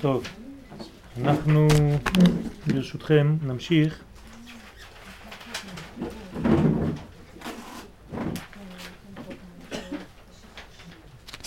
[0.00, 0.24] טוב,
[1.20, 1.68] אנחנו
[2.66, 4.02] ברשותכם נמשיך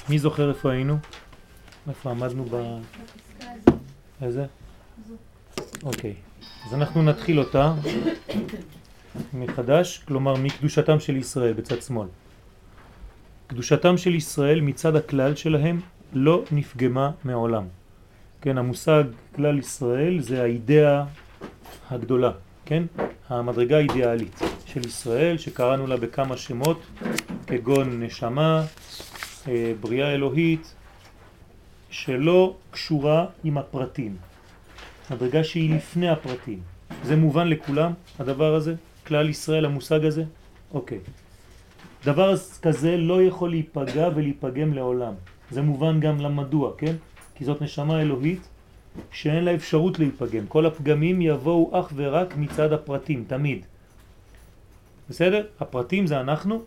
[0.09, 0.97] מי זוכר איפה היינו?
[1.89, 2.79] איפה עמדנו ב...
[4.21, 4.45] איזה?
[5.83, 6.13] אוקיי,
[6.67, 7.73] אז אנחנו נתחיל אותה
[9.33, 12.07] מחדש, כלומר מקדושתם של ישראל בצד שמאל.
[13.47, 15.79] קדושתם של ישראל מצד הכלל שלהם
[16.13, 17.80] לא נפגמה מעולם.
[18.41, 19.03] כן, המושג
[19.35, 21.03] כלל ישראל זה האידאה
[21.89, 22.31] הגדולה,
[22.65, 22.83] כן?
[23.29, 26.81] המדרגה האידיאלית של ישראל שקראנו לה בכמה שמות
[27.47, 28.63] כגון נשמה,
[29.47, 30.75] אה, בריאה אלוהית,
[31.89, 34.17] שלא קשורה עם הפרטים.
[35.11, 36.59] מדרגה שהיא לפני הפרטים.
[37.03, 38.75] זה מובן לכולם, הדבר הזה?
[39.07, 40.23] כלל ישראל, המושג הזה?
[40.73, 40.99] אוקיי.
[42.05, 45.13] דבר כזה לא יכול להיפגע ולהיפגם לעולם.
[45.51, 46.95] זה מובן גם למדוע, כן?
[47.35, 48.47] כי זאת נשמה אלוהית
[49.11, 50.47] שאין לה אפשרות להיפגם.
[50.47, 53.65] כל הפגמים יבואו אך ורק מצד הפרטים, תמיד.
[55.09, 55.45] בסדר?
[55.59, 56.61] הפרטים זה אנחנו,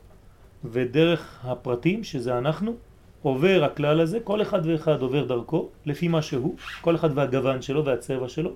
[0.65, 2.77] ודרך הפרטים, שזה אנחנו,
[3.23, 7.85] עובר הכלל הזה, כל אחד ואחד עובר דרכו, לפי מה שהוא, כל אחד והגוון שלו
[7.85, 8.51] והצבע שלו,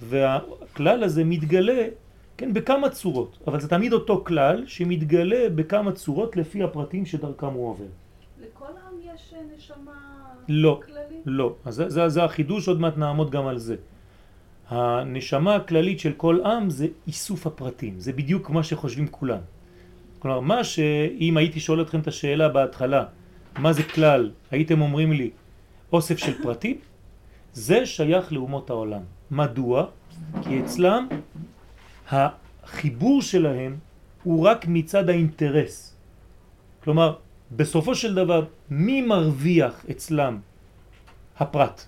[0.00, 1.88] והכלל הזה מתגלה,
[2.36, 7.68] כן, בכמה צורות, אבל זה תמיד אותו כלל שמתגלה בכמה צורות לפי הפרטים שדרכם הוא
[7.68, 7.84] עובר.
[8.40, 8.72] לכל
[9.14, 9.92] יש נשמה
[10.48, 11.22] לא, כללית?
[11.26, 11.54] לא.
[11.64, 13.76] אז זה, זה, זה החידוש, עוד מעט נעמוד גם על זה.
[14.68, 19.38] הנשמה הכללית של כל עם זה איסוף הפרטים, זה בדיוק מה שחושבים כולם.
[20.18, 23.04] כלומר, מה שאם הייתי שואל אתכם את השאלה בהתחלה,
[23.58, 25.30] מה זה כלל, הייתם אומרים לי
[25.92, 26.78] אוסף של פרטים,
[27.52, 29.02] זה שייך לאומות העולם.
[29.30, 29.86] מדוע?
[30.42, 31.08] כי אצלם
[32.08, 33.76] החיבור שלהם
[34.22, 35.96] הוא רק מצד האינטרס.
[36.84, 37.16] כלומר,
[37.52, 40.38] בסופו של דבר, מי מרוויח אצלם?
[41.38, 41.84] הפרט.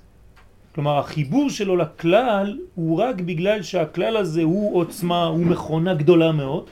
[0.75, 6.65] כלומר, החיבור שלו לכלל הוא רק בגלל שהכלל הזה הוא עוצמה, הוא מכונה גדולה מאוד,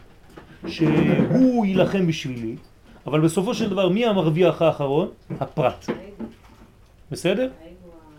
[0.67, 2.57] שהוא יילחם בשבילי,
[3.07, 5.09] אבל בסופו של דבר מי המרוויח האחרון?
[5.41, 5.87] הפרט.
[7.11, 7.51] בסדר?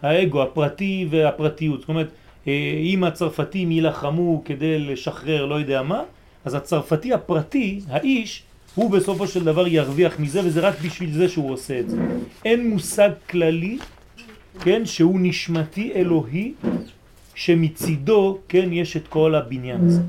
[0.02, 1.80] האגו, הפרטי והפרטיות.
[1.80, 2.10] זאת אומרת,
[2.48, 6.02] אה, אם הצרפתים יילחמו כדי לשחרר לא יודע מה,
[6.46, 8.44] אז הצרפתי הפרטי, האיש,
[8.76, 11.98] הוא בסופו של דבר ירוויח מזה, וזה רק בשביל זה שהוא עושה את זה.
[12.46, 13.78] אין מושג כללי,
[14.60, 16.54] כן, שהוא נשמתי אלוהי,
[17.36, 20.02] שמצידו, כן, יש את כל הבניין הזה.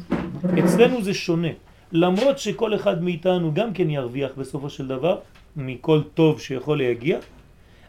[0.65, 1.49] אצלנו זה שונה.
[1.93, 5.19] למרות שכל אחד מאיתנו גם כן ירוויח בסופו של דבר,
[5.57, 7.19] מכל טוב שיכול להגיע,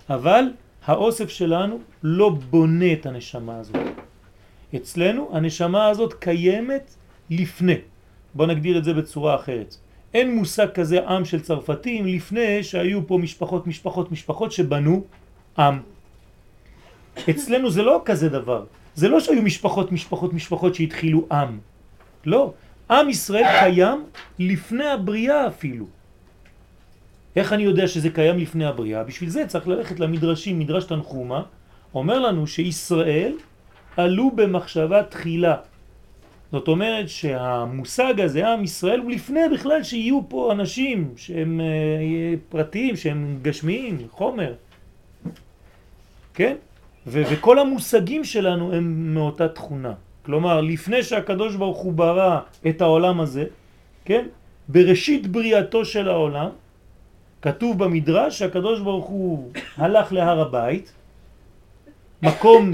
[0.09, 0.43] אבל
[0.85, 3.75] האוסף שלנו לא בונה את הנשמה הזאת.
[4.75, 6.95] אצלנו הנשמה הזאת קיימת
[7.29, 7.75] לפני.
[8.33, 9.77] בוא נגדיר את זה בצורה אחרת.
[10.13, 15.03] אין מושג כזה עם של צרפתים לפני שהיו פה משפחות משפחות משפחות שבנו
[15.57, 15.79] עם.
[17.29, 18.65] אצלנו זה לא כזה דבר.
[18.95, 21.59] זה לא שהיו משפחות משפחות משפחות שהתחילו עם.
[22.25, 22.53] לא.
[22.89, 24.03] עם ישראל קיים
[24.39, 25.85] לפני הבריאה אפילו.
[27.35, 29.03] איך אני יודע שזה קיים לפני הבריאה?
[29.03, 31.41] בשביל זה צריך ללכת למדרשים, מדרש תנחומה,
[31.93, 33.33] אומר לנו שישראל
[33.97, 35.55] עלו במחשבה תחילה.
[36.51, 42.95] זאת אומרת שהמושג הזה, עם ישראל, הוא לפני בכלל שיהיו פה אנשים שהם אה, פרטיים,
[42.95, 44.53] שהם גשמיים, חומר.
[46.33, 46.55] כן?
[47.07, 49.93] ו- וכל המושגים שלנו הם מאותה תכונה.
[50.21, 53.45] כלומר, לפני שהקדוש ברוך הוא ברא את העולם הזה,
[54.05, 54.27] כן?
[54.67, 56.49] בראשית בריאתו של העולם,
[57.41, 60.93] כתוב במדרש שהקדוש ברוך הוא הלך להר הבית,
[62.21, 62.71] מקום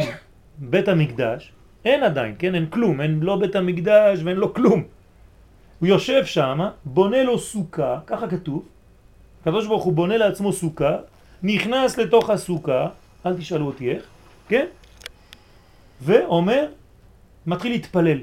[0.57, 1.51] בית המקדש,
[1.86, 2.56] אין עדיין, כן?
[2.56, 4.84] אין כלום, אין לא בית המקדש ואין לו כלום.
[5.80, 8.66] הוא יושב שם, בונה לו סוכה, ככה כתוב,
[9.42, 10.98] הקדוש ברוך הוא בונה לעצמו סוכה,
[11.44, 12.88] נכנס לתוך הסוכה,
[13.26, 14.04] אל תשאלו אותי איך,
[14.48, 14.66] כן?
[16.02, 16.68] ואומר,
[17.46, 18.20] מתחיל להתפלל.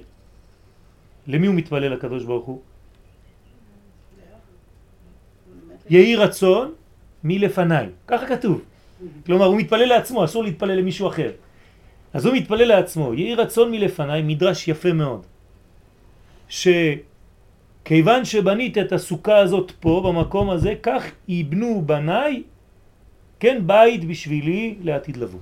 [1.26, 2.60] למי הוא מתפלל הקדוש ברוך הוא?
[5.90, 6.72] יהי רצון
[7.24, 8.62] מלפניי, ככה כתוב.
[9.26, 11.30] כלומר הוא מתפלל לעצמו, אסור להתפלל למישהו אחר.
[12.14, 15.26] אז הוא מתפלל לעצמו, יהי רצון מלפניי, מדרש יפה מאוד,
[16.48, 22.42] שכיוון שבנית את הסוכה הזאת פה, במקום הזה, כך יבנו בניי,
[23.40, 25.40] כן, בית בשבילי לעתיד לבוא.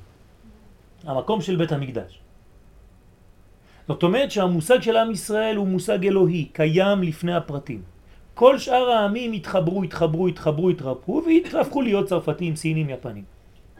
[1.05, 2.21] המקום של בית המקדש.
[3.89, 7.83] זאת אומרת שהמושג של עם ישראל הוא מושג אלוהי, קיים לפני הפרטים.
[8.35, 13.25] כל שאר העמים התחברו, התחברו, התחברו, התרפו והתהפכו להיות צרפתים, סינים, יפנים.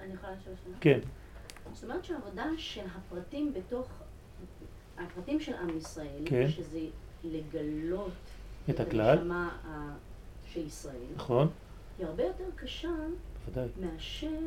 [0.05, 0.77] אני יכולה לשאול שאלה?
[0.81, 0.99] כן.
[1.89, 3.87] אומרת שהעבודה של הפרטים בתוך,
[4.99, 6.49] הפרטים של עם ישראל, כן.
[6.51, 6.81] שזה
[7.25, 8.13] לגלות
[8.71, 9.19] את הכלל.
[9.19, 9.95] הנשמה ה-
[10.53, 11.49] של ישראל, נכון?
[11.99, 12.89] היא הרבה יותר קשה
[13.47, 13.69] בוודאי.
[13.81, 14.39] מאשר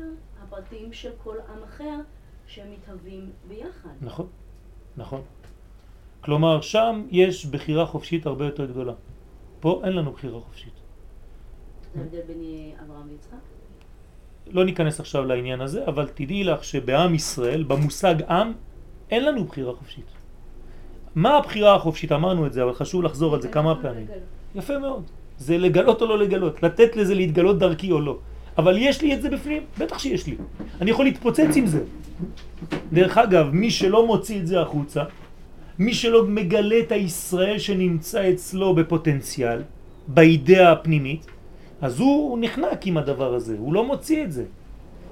[0.42, 1.98] הפרטים של כל עם אחר,
[2.46, 3.90] שהם מתהווים ביחד.
[4.02, 4.26] נכון,
[4.96, 5.22] נכון.
[6.20, 8.92] כלומר, שם יש בחירה חופשית הרבה יותר גדולה.
[9.60, 10.72] פה אין לנו בחירה חופשית.
[11.94, 12.40] זה ההבדל בין
[12.84, 13.36] אברהם ויצחק?
[14.50, 18.52] לא ניכנס עכשיו לעניין הזה, אבל תדעי לך שבעם ישראל, במושג עם,
[19.10, 20.04] אין לנו בחירה חופשית.
[21.14, 22.12] מה הבחירה החופשית?
[22.12, 24.06] אמרנו את זה, אבל חשוב לחזור על זה כמה פעמים.
[24.54, 25.02] יפה מאוד.
[25.38, 28.18] זה לגלות או לא לגלות, לתת לזה להתגלות דרכי או לא.
[28.58, 29.62] אבל יש לי את זה בפנים?
[29.78, 30.36] בטח שיש לי.
[30.80, 31.82] אני יכול להתפוצץ עם זה.
[32.92, 35.02] דרך אגב, מי שלא מוציא את זה החוצה,
[35.78, 39.62] מי שלא מגלה את הישראל שנמצא אצלו בפוטנציאל,
[40.08, 41.26] באידאה הפנימית,
[41.82, 44.44] אז הוא נחנק עם הדבר הזה, הוא לא מוציא את זה.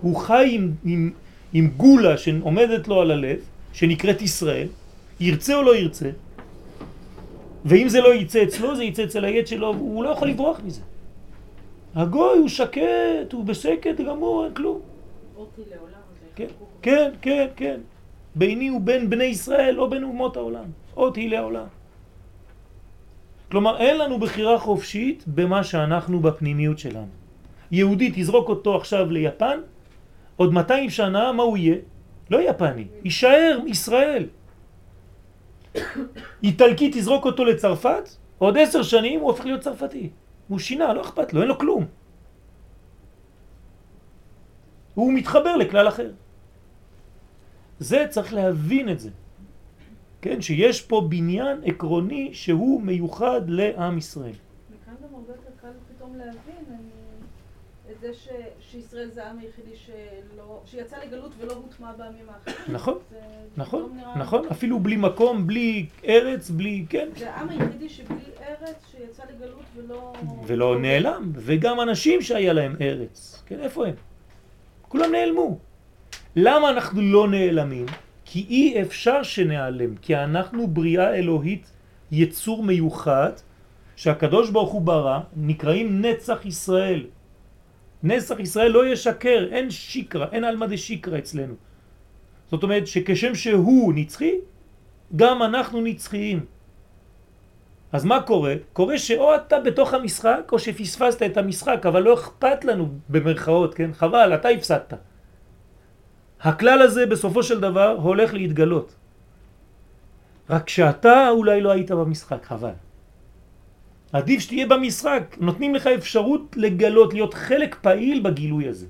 [0.02, 1.10] הוא חי עם, עם,
[1.52, 3.38] עם גולה שעומדת לו על הלב,
[3.72, 4.68] שנקראת ישראל,
[5.20, 6.10] ירצה או לא ירצה,
[7.64, 10.80] ואם זה לא יצא אצלו, זה יצא אצל היד שלו, הוא לא יכול לברוח מזה.
[11.94, 14.80] הגוי הוא שקט, הוא בשקט גמור, אין כלום.
[16.34, 16.46] כן,
[16.82, 17.80] כן, כן, כן.
[18.34, 20.64] ביני ובין בני ישראל, לא בין אומות העולם.
[20.96, 21.66] אות היא לעולם.
[23.50, 27.08] כלומר, אין לנו בחירה חופשית במה שאנחנו בפנימיות שלנו.
[27.70, 29.60] יהודי תזרוק אותו עכשיו ליפן,
[30.36, 31.76] עוד 200 שנה, מה הוא יהיה?
[32.30, 34.26] לא יפני, יישאר ישראל.
[36.42, 38.08] איטלקי תזרוק אותו לצרפת,
[38.38, 40.10] עוד עשר שנים הוא הופך להיות צרפתי.
[40.48, 41.86] הוא שינה, לא אכפת לו, אין לו כלום.
[44.94, 46.10] הוא מתחבר לכלל אחר.
[47.78, 49.10] זה צריך להבין את זה.
[50.22, 54.32] כן, שיש פה בניין עקרוני שהוא מיוחד לעם ישראל.
[54.32, 56.76] מכאן גם הרבה יותר קל פתאום להבין
[57.92, 58.28] את זה ש,
[58.60, 62.74] שישראל זה העם היחידי שלא, שיצא לגלות ולא הוטמע בעמים האחרים.
[62.74, 62.98] נכון,
[63.56, 67.08] נכון, נכון, אפילו בלי מקום, בלי ארץ, בלי, כן.
[67.16, 70.12] זה העם היחידי שבלי ארץ שיצא לגלות ולא...
[70.46, 73.94] ולא נעלם, וגם אנשים שהיה להם ארץ, כן, איפה הם?
[74.88, 75.58] כולם נעלמו.
[76.36, 77.86] למה אנחנו לא נעלמים?
[78.32, 81.70] כי אי אפשר שנעלם, כי אנחנו בריאה אלוהית,
[82.12, 83.32] יצור מיוחד,
[83.96, 87.06] שהקדוש ברוך הוא ברא, נקראים נצח ישראל.
[88.02, 91.54] נצח ישראל לא ישקר, אין שיקרה, אין על מדי שיקרה אצלנו.
[92.50, 94.34] זאת אומרת שכשם שהוא נצחי,
[95.16, 96.46] גם אנחנו נצחיים.
[97.92, 98.54] אז מה קורה?
[98.72, 103.90] קורה שאו אתה בתוך המשחק או שפספסת את המשחק, אבל לא אכפת לנו במרכאות, כן?
[103.92, 105.09] חבל, אתה הפסדת.
[106.40, 108.94] הכלל הזה בסופו של דבר הולך להתגלות.
[110.50, 112.76] רק שאתה אולי לא היית במשחק, חבל.
[114.12, 118.86] עדיף שתהיה במשחק, נותנים לך אפשרות לגלות, להיות חלק פעיל בגילוי הזה.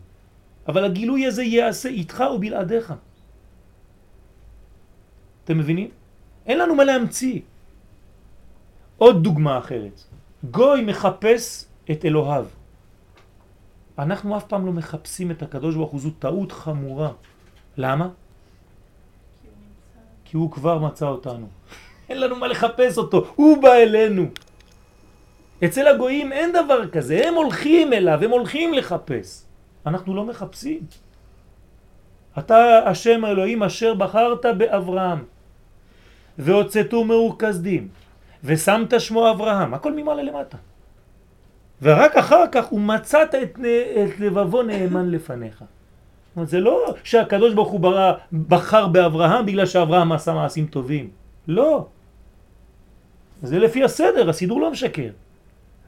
[0.68, 2.94] אבל הגילוי הזה יעשה איתך ובלעדיך.
[5.44, 5.90] אתם מבינים?
[6.46, 7.40] אין לנו מה להמציא.
[8.96, 10.00] עוד דוגמה אחרת.
[10.50, 12.46] גוי מחפש את אלוהיו.
[13.98, 17.12] אנחנו אף פעם לא מחפשים את הקדוש ברוך הוא, זו טעות חמורה.
[17.80, 18.08] למה?
[20.24, 21.46] כי הוא כבר מצא אותנו.
[22.08, 24.26] אין לנו מה לחפש אותו, הוא בא אלינו.
[25.64, 29.42] אצל הגויים אין דבר כזה, הם הולכים אליו, הם הולכים לחפש.
[29.86, 30.80] אנחנו לא מחפשים.
[32.38, 35.24] אתה השם האלוהים אשר בחרת באברהם,
[36.38, 37.88] והוצאתו מאור כסדים,
[38.44, 40.56] ושמת שמו אברהם, הכל ממעלה למטה.
[41.82, 43.58] ורק אחר כך הוא מצאת את,
[44.04, 45.64] את לבבו נאמן לפניך.
[46.44, 51.10] זה לא שהקדוש ברוך הוא ברא, בחר באברהם בגלל שאברהם עשה מעשים טובים.
[51.48, 51.86] לא.
[53.42, 55.10] זה לפי הסדר, הסידור לא משקר.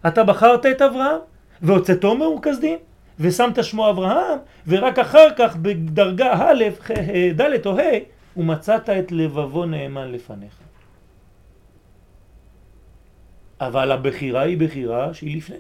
[0.07, 1.21] אתה בחרת את אברהם
[1.63, 2.79] והוצאתו מאור כסדים
[3.21, 6.65] ושמת שמו אברהם ורק אחר כך בדרגה א',
[7.37, 7.83] ד' או ה'
[8.37, 10.55] ומצאת את לבבו נאמן לפניך.
[13.61, 15.57] אבל הבחירה היא בחירה שהיא לפני.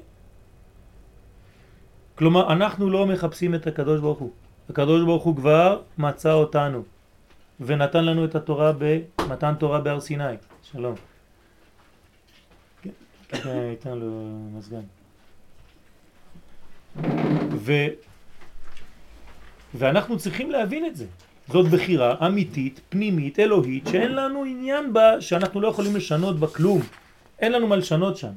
[2.15, 4.31] כלומר, אנחנו לא מחפשים את הקדוש ברוך הוא.
[4.73, 6.83] הקדוש ברוך הוא כבר מצא אותנו
[7.61, 10.35] ונתן לנו את התורה במתן תורה בהר סיני.
[10.73, 10.95] שלום.
[12.83, 12.91] כן,
[13.45, 14.85] הייתה לו מזגן.
[17.52, 17.73] ו...
[19.75, 21.07] ואנחנו צריכים להבין את זה.
[21.49, 26.81] זאת בחירה אמיתית, פנימית, אלוהית, שאין לנו עניין בה, שאנחנו לא יכולים לשנות בה כלום.
[27.38, 28.33] אין לנו מה לשנות שם.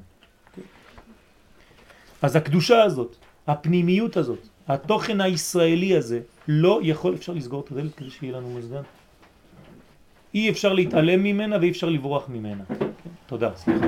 [2.21, 3.15] אז הקדושה הזאת,
[3.47, 8.81] הפנימיות הזאת, התוכן הישראלי הזה, לא יכול, אפשר לסגור את הדלת כדי שיהיה לנו מזגן?
[10.33, 12.63] אי אפשר להתעלם ממנה ואי אפשר לברוח ממנה.
[13.25, 13.85] תודה, סליחה.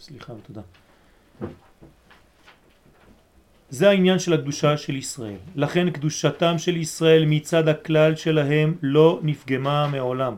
[0.00, 0.60] סליחה ותודה.
[3.70, 5.36] זה העניין של הקדושה של ישראל.
[5.56, 10.34] לכן קדושתם של ישראל מצד הכלל שלהם לא נפגמה מעולם,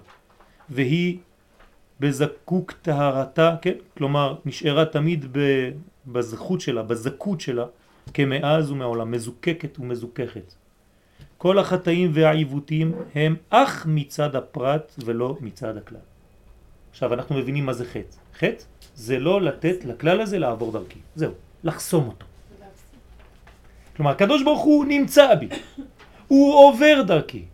[0.71, 1.19] והיא
[2.01, 3.75] בזקוק טהרתה, כן?
[3.97, 5.27] כלומר נשארה תמיד
[6.07, 7.65] בזכות שלה, בזכות שלה,
[8.15, 10.55] כמאז ומעולם, מזוקקת ומזוככת.
[11.39, 15.99] כל החטאים והעיוותים הם אך מצד הפרט ולא מצד הכלל.
[16.91, 18.17] עכשיו אנחנו מבינים מה זה חטא.
[18.39, 20.99] חטא זה לא לתת לכלל הזה לעבור דרכי.
[21.17, 21.33] זהו,
[21.65, 22.27] לחסום אותו.
[23.97, 25.49] כלומר, הקדוש ברוך הוא נמצא בי,
[26.29, 27.45] הוא עובר דרכי.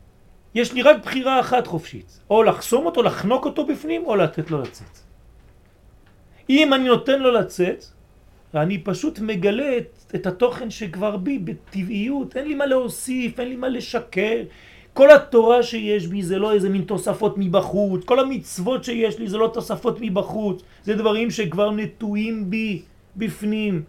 [0.55, 4.63] יש לי רק בחירה אחת חופשית, או לחסום אותו, לחנוק אותו בפנים, או לתת לו
[4.63, 4.99] לצאת.
[6.51, 7.85] אם אני נותן לו לצאת,
[8.55, 13.57] אני פשוט מגלה את, את התוכן שכבר בי בטבעיות, אין לי מה להוסיף, אין לי
[13.57, 14.43] מה לשקר.
[14.93, 19.39] כל התורה שיש בי זה לא איזה מין תוספות מבחוץ, כל המצוות שיש לי זה
[19.39, 22.83] לא תוספות מבחוץ, זה דברים שכבר נטועים בי,
[23.17, 23.83] בפנים.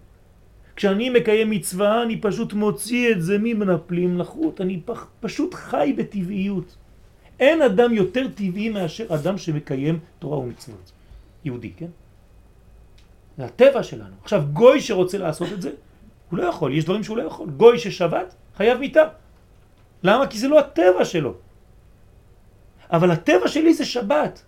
[0.76, 6.76] כשאני מקיים מצווה אני פשוט מוציא את זה ממנפלים לחוט, אני פח, פשוט חי בטבעיות.
[7.40, 10.92] אין אדם יותר טבעי מאשר אדם שמקיים תורה ומצוות.
[11.46, 11.88] יהודי, כן?
[13.38, 14.16] זה הטבע שלנו.
[14.24, 15.72] עכשיו גוי שרוצה לעשות את זה,
[16.30, 17.50] הוא לא יכול, יש דברים שהוא לא יכול.
[17.50, 19.08] גוי ששבת חייב מיטה.
[20.04, 20.28] למה?
[20.28, 21.34] כי זה לא הטבע שלו.
[22.92, 24.44] אבל הטבע שלי זה שבת.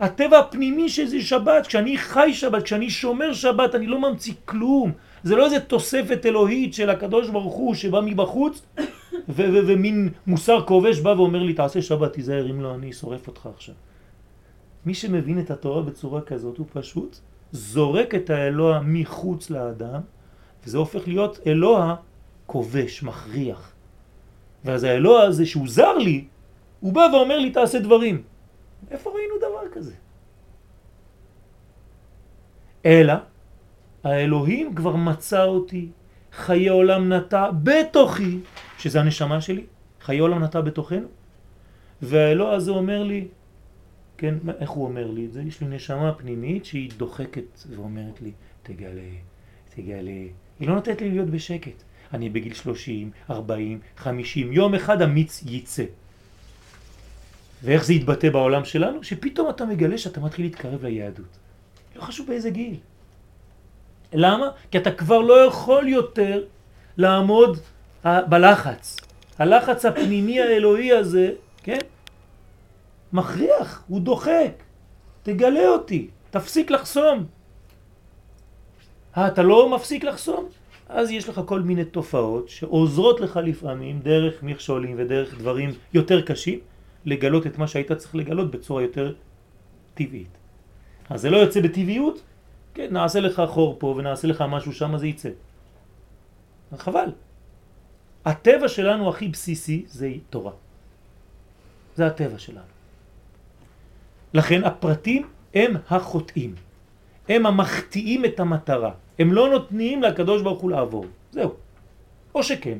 [0.00, 4.92] הטבע הפנימי שזה שבת, כשאני חי שבת, כשאני שומר שבת, אני לא ממציא כלום.
[5.22, 8.62] זה לא איזה תוספת אלוהית של הקדוש ברוך הוא שבא מבחוץ
[9.28, 13.74] ומין מוסר כובש בא ואומר לי תעשה שבת, תיזהר אם לא אני שורף אותך עכשיו.
[14.86, 17.16] מי שמבין את התורה בצורה כזאת הוא פשוט
[17.56, 20.00] זורק את האלוה מחוץ לאדם
[20.64, 21.96] וזה הופך להיות אלוה
[22.46, 23.72] כובש, מכריח.
[24.64, 26.24] ואז האלוה הזה שהוא זר לי,
[26.80, 28.22] הוא בא ואומר לי תעשה דברים.
[28.90, 29.94] איפה ראינו דבר כזה?
[32.86, 33.14] אלא
[34.04, 35.88] האלוהים כבר מצא אותי,
[36.32, 38.38] חיי עולם נטע בתוכי,
[38.78, 39.66] שזה הנשמה שלי,
[40.00, 41.08] חיי עולם נטע בתוכנו,
[42.02, 43.28] והאלוה הזה אומר לי,
[44.18, 45.42] כן, איך הוא אומר לי את זה?
[45.42, 48.32] יש לי נשמה פנימית שהיא דוחקת ואומרת לי,
[48.62, 49.10] תגלה,
[49.74, 50.10] תגלה.
[50.60, 51.82] היא לא נותנת לי להיות בשקט.
[52.14, 55.84] אני בגיל 30, 40, 50, יום אחד המיץ ייצא.
[57.62, 59.04] ואיך זה יתבטא בעולם שלנו?
[59.04, 61.38] שפתאום אתה מגלה שאתה מתחיל להתקרב ליהדות.
[61.96, 62.76] לא חשוב באיזה גיל.
[64.12, 64.50] למה?
[64.70, 66.44] כי אתה כבר לא יכול יותר
[66.96, 67.58] לעמוד
[68.04, 68.96] בלחץ.
[69.38, 71.30] הלחץ הפנימי האלוהי הזה,
[71.62, 71.78] כן?
[73.12, 74.62] מכריח, הוא דוחק.
[75.22, 77.26] תגלה אותי, תפסיק לחסום.
[79.16, 80.48] אה, אתה לא מפסיק לחסום?
[80.88, 86.58] אז יש לך כל מיני תופעות שעוזרות לך לפעמים דרך מכשולים ודרך דברים יותר קשים
[87.04, 89.14] לגלות את מה שהיית צריך לגלות בצורה יותר
[89.94, 90.38] טבעית.
[91.10, 92.22] אז זה לא יוצא בטבעיות,
[92.74, 95.30] כן, נעשה לך חור פה ונעשה לך משהו שם, זה יצא.
[96.76, 97.10] חבל.
[98.24, 100.52] הטבע שלנו הכי בסיסי זה תורה.
[101.96, 102.75] זה הטבע שלנו.
[104.34, 105.22] לכן הפרטים
[105.54, 106.54] הם החוטאים.
[107.28, 108.90] הם המחטיאים את המטרה.
[109.18, 111.06] הם לא נותנים לקדוש ברוך הוא לעבור.
[111.32, 111.54] זהו.
[112.34, 112.78] או שכן.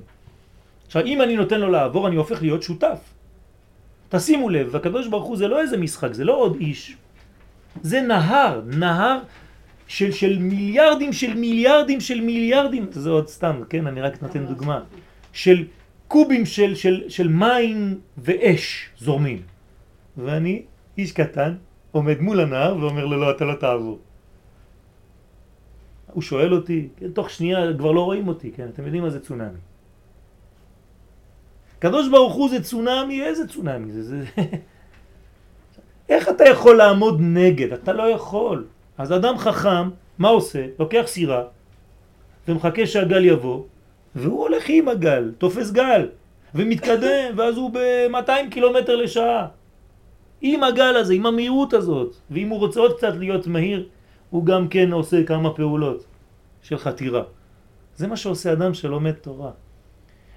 [0.86, 2.98] עכשיו, אם אני נותן לו לעבור, אני הופך להיות שותף.
[4.08, 6.96] תשימו לב, הקדוש ברוך הוא זה לא איזה משחק, זה לא עוד איש.
[7.82, 9.18] זה נהר, נהר
[9.88, 14.80] של, של מיליארדים של מיליארדים של מיליארדים, זה עוד סתם, כן, אני רק נותן דוגמה,
[15.32, 15.64] של
[16.08, 19.42] קובים של, של, של מים ואש זורמים.
[20.16, 20.62] ואני,
[20.98, 21.54] איש קטן,
[21.92, 23.98] עומד מול הנהר ואומר לו, לא, אתה לא תעבור.
[26.12, 29.20] הוא שואל אותי, כן, תוך שנייה כבר לא רואים אותי, כן, אתם יודעים מה זה
[29.20, 29.58] צונאמי.
[31.78, 34.02] קדוש ברוך הוא זה צונאמי, איזה צונאמי זה?
[34.02, 34.24] זה...
[36.08, 37.72] איך אתה יכול לעמוד נגד?
[37.72, 38.66] אתה לא יכול.
[38.98, 40.66] אז אדם חכם, מה עושה?
[40.78, 41.42] לוקח סירה
[42.48, 43.62] ומחכה שהגל יבוא,
[44.14, 46.08] והוא הולך עם הגל, תופס גל,
[46.54, 49.46] ומתקדם, ואז הוא ב-200 קילומטר לשעה.
[50.40, 53.88] עם הגל הזה, עם המהירות הזאת, ואם הוא רוצה עוד קצת להיות מהיר,
[54.30, 56.04] הוא גם כן עושה כמה פעולות
[56.62, 57.22] של חתירה.
[57.96, 59.50] זה מה שעושה אדם שלומד תורה.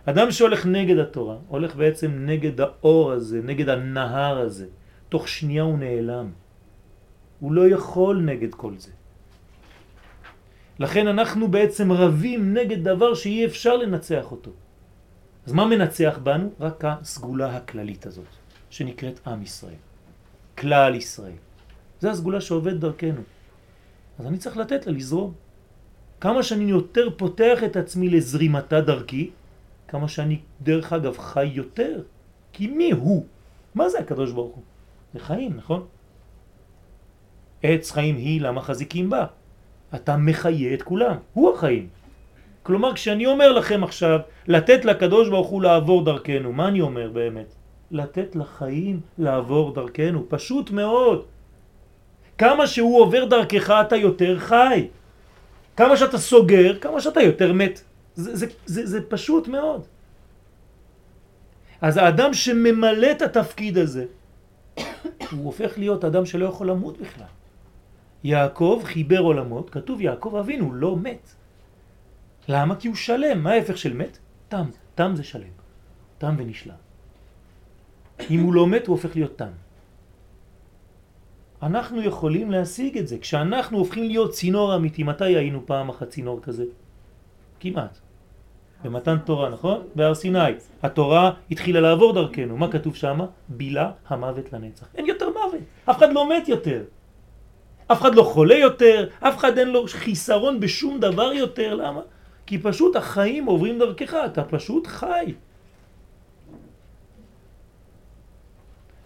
[0.06, 4.68] אדם שהולך נגד התורה, הולך בעצם נגד האור הזה, נגד הנהר הזה.
[5.10, 6.32] תוך שנייה הוא נעלם.
[7.40, 8.92] הוא לא יכול נגד כל זה.
[10.80, 14.52] לכן אנחנו בעצם רבים נגד דבר שאי אפשר לנצח אותו.
[15.46, 16.50] אז מה מנצח בנו?
[16.60, 18.32] רק הסגולה הכללית הזאת,
[18.70, 19.89] שנקראת עם ישראל.
[20.60, 21.38] כלל ישראל.
[22.00, 23.22] זה הסגולה שעובד דרכנו.
[24.20, 25.34] אז אני צריך לתת לה לזרום.
[26.22, 29.30] כמה שאני יותר פותח את עצמי לזרימתה דרכי,
[29.88, 32.02] כמה שאני דרך אגב חי יותר.
[32.54, 33.26] כי מי הוא?
[33.76, 34.64] מה זה הקדוש ברוך הוא?
[35.14, 35.86] זה חיים, נכון?
[37.64, 39.26] עץ חיים היא למה חזיקים בה.
[39.96, 41.88] אתה מחיה את כולם, הוא החיים.
[42.64, 47.56] כלומר, כשאני אומר לכם עכשיו לתת לקדוש ברוך הוא לעבור דרכנו, מה אני אומר באמת?
[47.92, 51.26] לתת לחיים לעבור דרכנו, פשוט מאוד.
[52.38, 54.88] כמה שהוא עובר דרכך אתה יותר חי.
[55.78, 57.82] כמה שאתה סוגר, כמה שאתה יותר מת.
[58.16, 59.82] זה, זה, זה, זה פשוט מאוד.
[61.82, 64.06] אז האדם שממלא את התפקיד הזה,
[65.32, 67.32] הוא הופך להיות אדם שלא יכול למות בכלל.
[68.24, 71.30] יעקב חיבר עולמות, כתוב יעקב אבינו לא מת.
[72.48, 72.76] למה?
[72.76, 73.44] כי הוא שלם.
[73.44, 74.18] מה ההפך של מת?
[74.50, 74.66] תם.
[74.96, 75.54] תם זה שלם.
[76.18, 76.89] תם ונשלם.
[78.30, 79.52] אם הוא לא מת הוא הופך להיות תם.
[81.64, 83.18] אנחנו יכולים להשיג את זה.
[83.18, 86.66] כשאנחנו הופכים להיות צינור אמיתי, מתי היינו פעם אחת צינור כזה?
[87.60, 87.98] כמעט.
[88.84, 89.82] במתן תורה, נכון?
[89.96, 90.40] בהר סיני.
[90.84, 92.58] התורה התחילה לעבור דרכנו.
[92.58, 93.20] מה כתוב שם?
[93.50, 94.88] בילה המוות לנצח.
[94.96, 95.62] אין יותר מוות.
[95.90, 96.84] אף אחד לא מת יותר.
[97.92, 101.76] אף אחד לא חולה יותר, אף אחד אין לו חיסרון בשום דבר יותר.
[101.76, 102.02] למה?
[102.46, 105.34] כי פשוט החיים עוברים דרכך, אתה פשוט חי.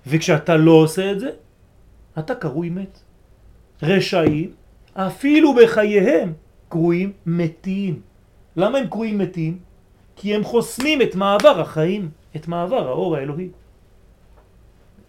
[0.08, 1.30] וכשאתה לא עושה את זה,
[2.20, 3.00] אתה קרוי מת.
[3.84, 4.52] רשעים,
[4.94, 6.34] אפילו בחייהם,
[6.70, 8.02] קרויים מתים.
[8.56, 9.60] למה הם קרויים מתים?
[10.16, 13.50] כי הם חוסמים את מעבר החיים, את מעבר האור האלוהי.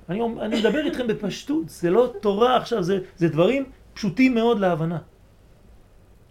[0.09, 4.99] אני, אני מדבר איתכם בפשטות, זה לא תורה עכשיו, זה, זה דברים פשוטים מאוד להבנה.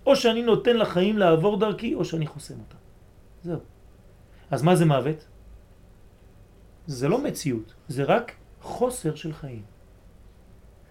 [0.05, 2.75] או שאני נותן לחיים לעבור דרכי, או שאני חוסם אותה.
[3.43, 3.59] זהו.
[4.51, 5.25] אז מה זה מוות?
[6.87, 8.31] זה לא מציאות, זה רק
[8.63, 9.61] חוסר של חיים.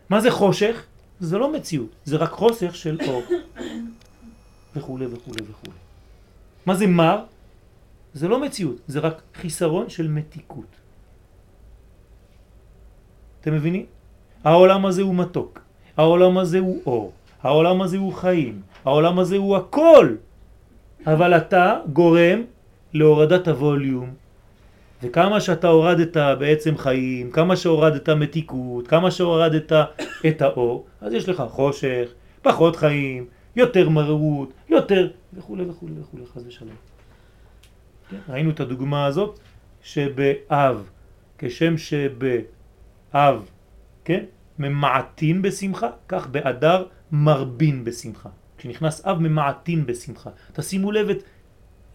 [0.08, 0.84] מה זה חושך?
[1.20, 3.22] זה לא מציאות, זה רק חוסר של אור.
[4.76, 5.72] וכו' וכו' וכו'.
[6.66, 7.24] מה זה מר?
[8.14, 10.66] זה לא מציאות, זה רק חיסרון של מתיקות.
[13.40, 13.86] אתם מבינים?
[14.44, 15.60] העולם הזה הוא מתוק,
[15.96, 17.12] העולם הזה הוא אור,
[17.42, 20.16] העולם הזה הוא חיים, העולם הזה הוא הכל,
[21.06, 22.42] אבל אתה גורם
[22.92, 24.14] להורדת הווליום,
[25.02, 29.72] וכמה שאתה הורדת בעצם חיים, כמה שהורדת מתיקות, כמה שהורדת
[30.28, 32.08] את האור, אז יש לך חושך,
[32.42, 36.74] פחות חיים, יותר מראות, יותר וכו' וכו' וכו', חס ושלום.
[38.10, 38.16] כן?
[38.28, 39.38] ראינו את הדוגמה הזאת
[39.82, 40.88] שבאב,
[41.38, 43.48] כשם שבאב,
[44.04, 44.24] כן,
[44.58, 48.28] ממעטין בשמחה, כך באדר מרבין בשמחה.
[48.58, 50.30] כשנכנס אב ממעטין בשמחה.
[50.52, 51.22] תשימו לב את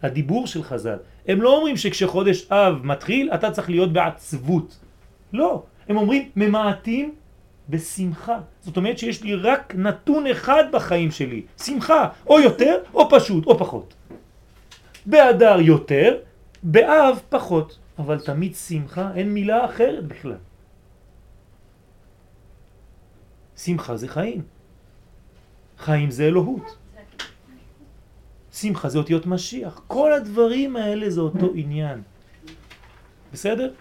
[0.03, 0.97] הדיבור של חז"ל.
[1.27, 4.79] הם לא אומרים שכשחודש אב מתחיל אתה צריך להיות בעצבות.
[5.33, 7.15] לא, הם אומרים ממעטים
[7.69, 8.39] בשמחה.
[8.61, 13.57] זאת אומרת שיש לי רק נתון אחד בחיים שלי, שמחה, או יותר או פשוט או
[13.57, 13.93] פחות.
[15.05, 16.17] באדר יותר,
[16.63, 20.37] באב פחות, אבל תמיד שמחה, אין מילה אחרת בכלל.
[23.57, 24.41] שמחה זה חיים.
[25.77, 26.77] חיים זה אלוהות.
[28.61, 29.81] שמחה זה אותיות משיח.
[29.87, 32.03] כל הדברים האלה זה אותו עניין.
[33.33, 33.73] בסדר?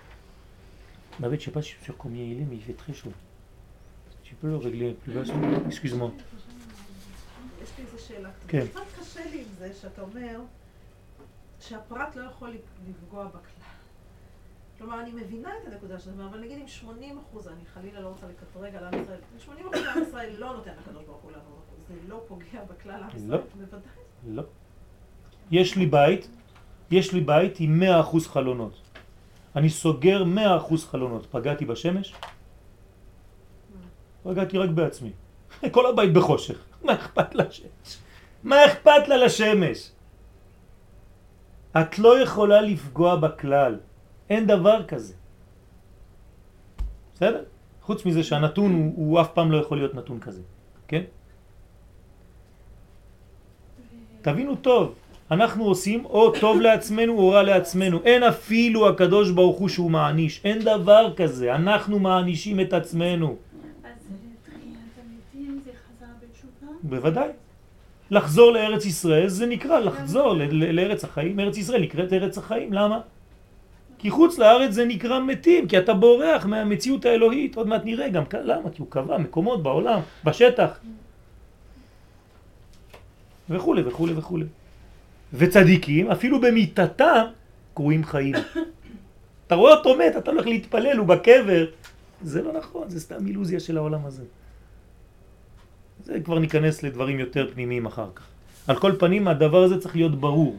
[1.21, 3.15] David, je sais pas sur combien il est, mais il fait très chaud.
[4.23, 5.25] Tu peux le régler plus bas,
[5.71, 6.11] excuse-moi.
[7.62, 8.31] יש לי איזו שאלה.
[8.49, 8.67] כן.
[8.71, 10.41] קצת קשה לי עם זה שאתה אומר
[11.61, 12.57] שהפרט לא יכול
[12.89, 13.41] לפגוע בכלל.
[14.79, 18.09] כלומר, אני מבינה את הנקודה שאתה אומר, אבל נגיד אם 80 אחוז, אני חלילה לא
[18.09, 21.61] רוצה לקטרג על עם ישראל, 80 אחוז עם ישראל לא נותן לקדוש ברוך הוא לעבור,
[21.89, 23.31] זה לא פוגע בכלל עם ישראל?
[23.31, 23.39] לא.
[23.57, 23.81] בוודאי.
[24.27, 24.43] לא.
[25.50, 26.28] יש לי בית,
[26.90, 28.80] יש לי בית עם 100% חלונות.
[29.56, 30.24] אני סוגר
[30.68, 31.26] 100% חלונות.
[31.30, 32.14] פגעתי בשמש?
[34.22, 35.11] פגעתי רק בעצמי.
[35.76, 36.59] כל הבית בחושך.
[36.85, 37.98] מה אכפת לשמש?
[38.44, 39.90] מה אכפת לה לשמש?
[41.80, 43.78] את לא יכולה לפגוע בכלל.
[44.30, 45.14] אין דבר כזה.
[47.14, 47.44] בסדר?
[47.82, 50.42] חוץ מזה שהנתון הוא, הוא אף פעם לא יכול להיות נתון כזה.
[50.88, 51.02] כן?
[54.22, 54.94] תבינו טוב,
[55.31, 58.01] אנחנו עושים או טוב לעצמנו או רע לעצמנו.
[58.05, 60.41] אין אפילו הקדוש ברוך הוא שהוא מעניש.
[60.45, 61.55] אין דבר כזה.
[61.55, 63.37] אנחנו מענישים את עצמנו.
[63.85, 63.91] אז
[64.45, 65.71] תחיית המתים זה?
[66.83, 67.29] בוודאי.
[68.11, 71.41] לחזור לארץ ישראל זה נקרא לחזור לארץ החיים.
[71.41, 72.73] ארץ ישראל נקראת ארץ החיים.
[72.73, 73.01] למה?
[73.99, 77.57] כי חוץ לארץ זה נקרא מתים, כי אתה בורח מהמציאות האלוהית.
[77.57, 80.79] עוד מעט נראה גם למה, כי הוא קבע מקומות בעולם, בשטח.
[83.51, 84.39] וכו' וכו' וכו'.
[85.37, 87.25] וצדיקים, אפילו במיטתם,
[87.75, 88.35] קרויים חיים.
[89.46, 91.66] אתה רואה אותו מת, אתה הולך להתפלל, הוא בקבר.
[92.22, 94.22] זה לא נכון, זה סתם אילוזיה של העולם הזה.
[96.05, 98.27] זה כבר ניכנס לדברים יותר פנימיים אחר כך.
[98.66, 100.57] על כל פנים, הדבר הזה צריך להיות ברור,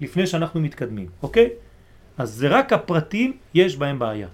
[0.00, 1.48] לפני שאנחנו מתקדמים, אוקיי?
[2.18, 4.28] אז זה רק הפרטים, יש בהם בעיה.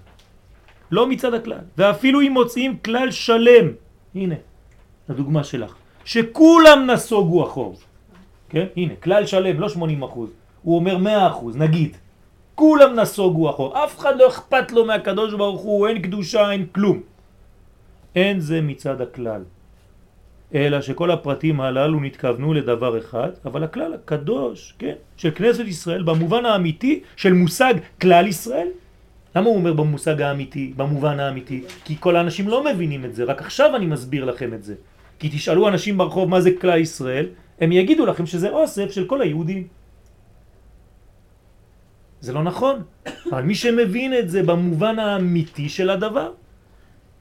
[0.91, 1.65] לא מצד הכלל.
[1.77, 3.67] ואפילו אם מוצאים כלל שלם,
[4.15, 4.35] הנה,
[5.09, 7.79] הדוגמה שלך, שכולם נסוגו אחור.
[8.51, 8.65] כן?
[8.77, 10.29] הנה, כלל שלם, לא 80 אחוז.
[10.61, 11.97] הוא אומר 100 אחוז, נגיד.
[12.55, 13.83] כולם נסוגו אחור.
[13.83, 16.99] אף אחד לא אכפת לו מהקדוש ברוך הוא, אין קדושה, אין כלום.
[18.15, 19.43] אין זה מצד הכלל.
[20.53, 26.45] אלא שכל הפרטים הללו נתכוונו לדבר אחד, אבל הכלל הקדוש, כן, של כנסת ישראל, במובן
[26.45, 28.67] האמיתי של מושג כלל ישראל,
[29.35, 31.63] למה הוא אומר במושג האמיתי, במובן האמיתי?
[31.85, 34.75] כי כל האנשים לא מבינים את זה, רק עכשיו אני מסביר לכם את זה.
[35.19, 37.25] כי תשאלו אנשים ברחוב מה זה כלל ישראל,
[37.61, 39.67] הם יגידו לכם שזה אוסף של כל היהודים.
[42.21, 42.83] זה לא נכון,
[43.31, 46.31] אבל מי שמבין את זה במובן האמיתי של הדבר,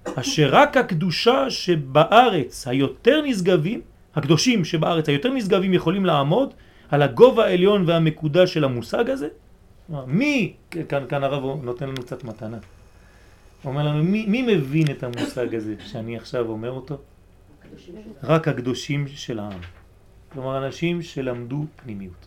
[0.04, 3.80] אשר רק הקדושה שבארץ היותר נשגבים,
[4.14, 6.54] הקדושים שבארץ היותר נשגבים יכולים לעמוד
[6.88, 9.28] על הגובה העליון והמקודש של המושג הזה?
[10.06, 10.52] מי,
[10.88, 12.58] כאן, כאן הרב נותן לנו קצת מתנה,
[13.62, 16.98] הוא אומר לנו, מי, מי מבין את המושג הזה שאני עכשיו אומר אותו?
[18.22, 19.79] רק הקדושים של העם.
[20.32, 22.26] כלומר, אנשים שלמדו פנימיות.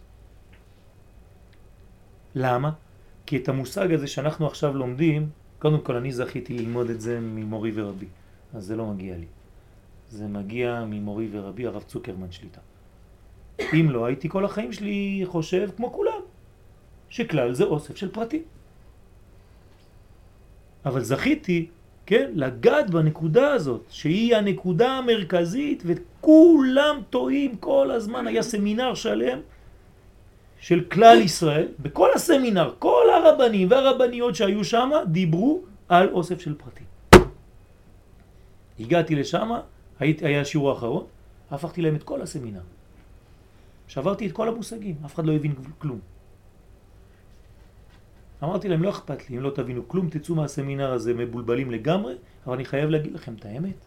[2.35, 2.71] למה?
[3.25, 7.71] כי את המושג הזה שאנחנו עכשיו לומדים, קודם כל אני זכיתי ללמוד את זה ממורי
[7.75, 8.05] ורבי,
[8.53, 9.25] אז זה לא מגיע לי.
[10.09, 12.61] זה מגיע ממורי ורבי הרב צוקרמן שליטה.
[13.59, 16.21] אם לא, הייתי כל החיים שלי חושב כמו כולם,
[17.09, 18.41] שכלל זה אוסף של פרטים.
[20.85, 21.67] אבל זכיתי,
[22.05, 29.39] כן, לגעת בנקודה הזאת, שהיא הנקודה המרכזית, וכולם טועים כל הזמן, היה סמינר שלם
[30.59, 36.85] של כלל ישראל, בכל הסמינר, כל הרבנים והרבניות שהיו שם דיברו על אוסף של פרטים.
[38.79, 39.51] הגעתי לשם,
[39.99, 41.05] היה השיעור האחרון,
[41.51, 42.61] הפכתי להם את כל הסמינר.
[43.87, 45.99] שברתי את כל המושגים, אף אחד לא הבין כלום.
[48.43, 52.53] אמרתי להם, לא אכפת לי, אם לא תבינו כלום, תצאו מהסמינר הזה מבולבלים לגמרי, אבל
[52.53, 53.79] אני חייב להגיד לכם את האמת.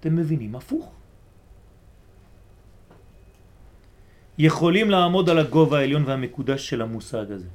[0.00, 0.92] אתם מבינים הפוך.
[4.38, 7.48] יכולים לעמוד על הגובה העליון והמקודש של המושג הזה.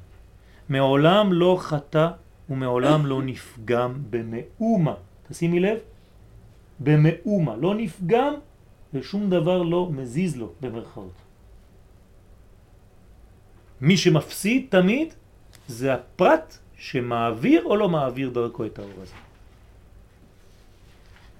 [0.68, 2.08] מעולם לא חטא
[2.50, 4.94] ומעולם לא נפגם במאומה.
[5.28, 5.78] תשימי לב,
[6.80, 7.56] במאומה.
[7.56, 8.34] לא נפגם
[8.94, 11.18] ושום דבר לא מזיז לו במרכאות.
[13.80, 15.14] מי שמפסיד תמיד
[15.68, 19.14] זה הפרט שמעביר או לא מעביר דרכו את האור הזה.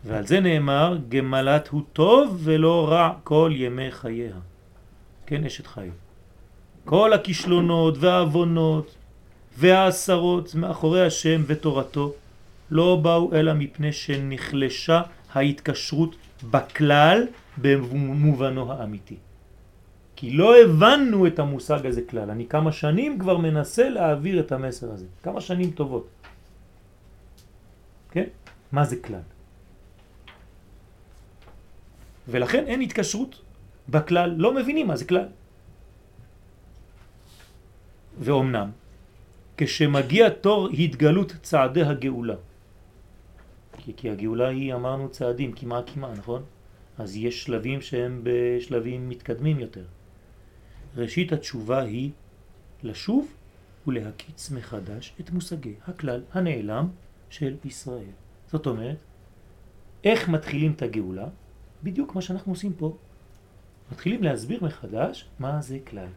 [0.04, 4.36] ועל זה נאמר, גמלת הוא טוב ולא רע כל ימי חייה.
[5.26, 5.92] כן, אשת חיים.
[6.84, 8.94] כל הכישלונות והאבונות
[9.58, 12.12] והעשרות מאחורי השם ותורתו
[12.70, 16.16] לא באו אלא מפני שנחלשה ההתקשרות
[16.50, 17.26] בכלל
[17.58, 19.16] במובנו האמיתי.
[20.16, 22.30] כי לא הבנו את המושג הזה כלל.
[22.30, 25.06] אני כמה שנים כבר מנסה להעביר את המסר הזה.
[25.22, 26.06] כמה שנים טובות.
[28.10, 28.28] כן?
[28.72, 29.26] מה זה כלל?
[32.28, 33.40] ולכן אין התקשרות
[33.88, 35.28] בכלל, לא מבינים מה זה כלל.
[38.20, 38.70] ואומנם,
[39.56, 42.36] כשמגיע תור התגלות צעדי הגאולה,
[43.78, 46.42] כי, כי הגאולה היא, אמרנו, צעדים, כמעט כמעט, נכון?
[46.98, 49.84] אז יש שלבים שהם בשלבים מתקדמים יותר.
[50.96, 52.10] ראשית התשובה היא
[52.82, 53.28] לשוב
[53.86, 56.88] ולהקיץ מחדש את מושגי הכלל הנעלם
[57.30, 58.12] של ישראל.
[58.50, 58.96] זאת אומרת,
[60.04, 61.28] איך מתחילים את הגאולה?
[61.82, 62.96] בדיוק מה שאנחנו עושים פה.
[63.92, 66.08] מתחילים להסביר מחדש מה זה כלל.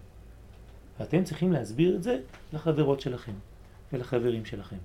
[0.99, 2.19] ואתם צריכים להסביר את זה
[2.53, 3.33] לחברות שלכם
[3.93, 4.77] ולחברים שלכם.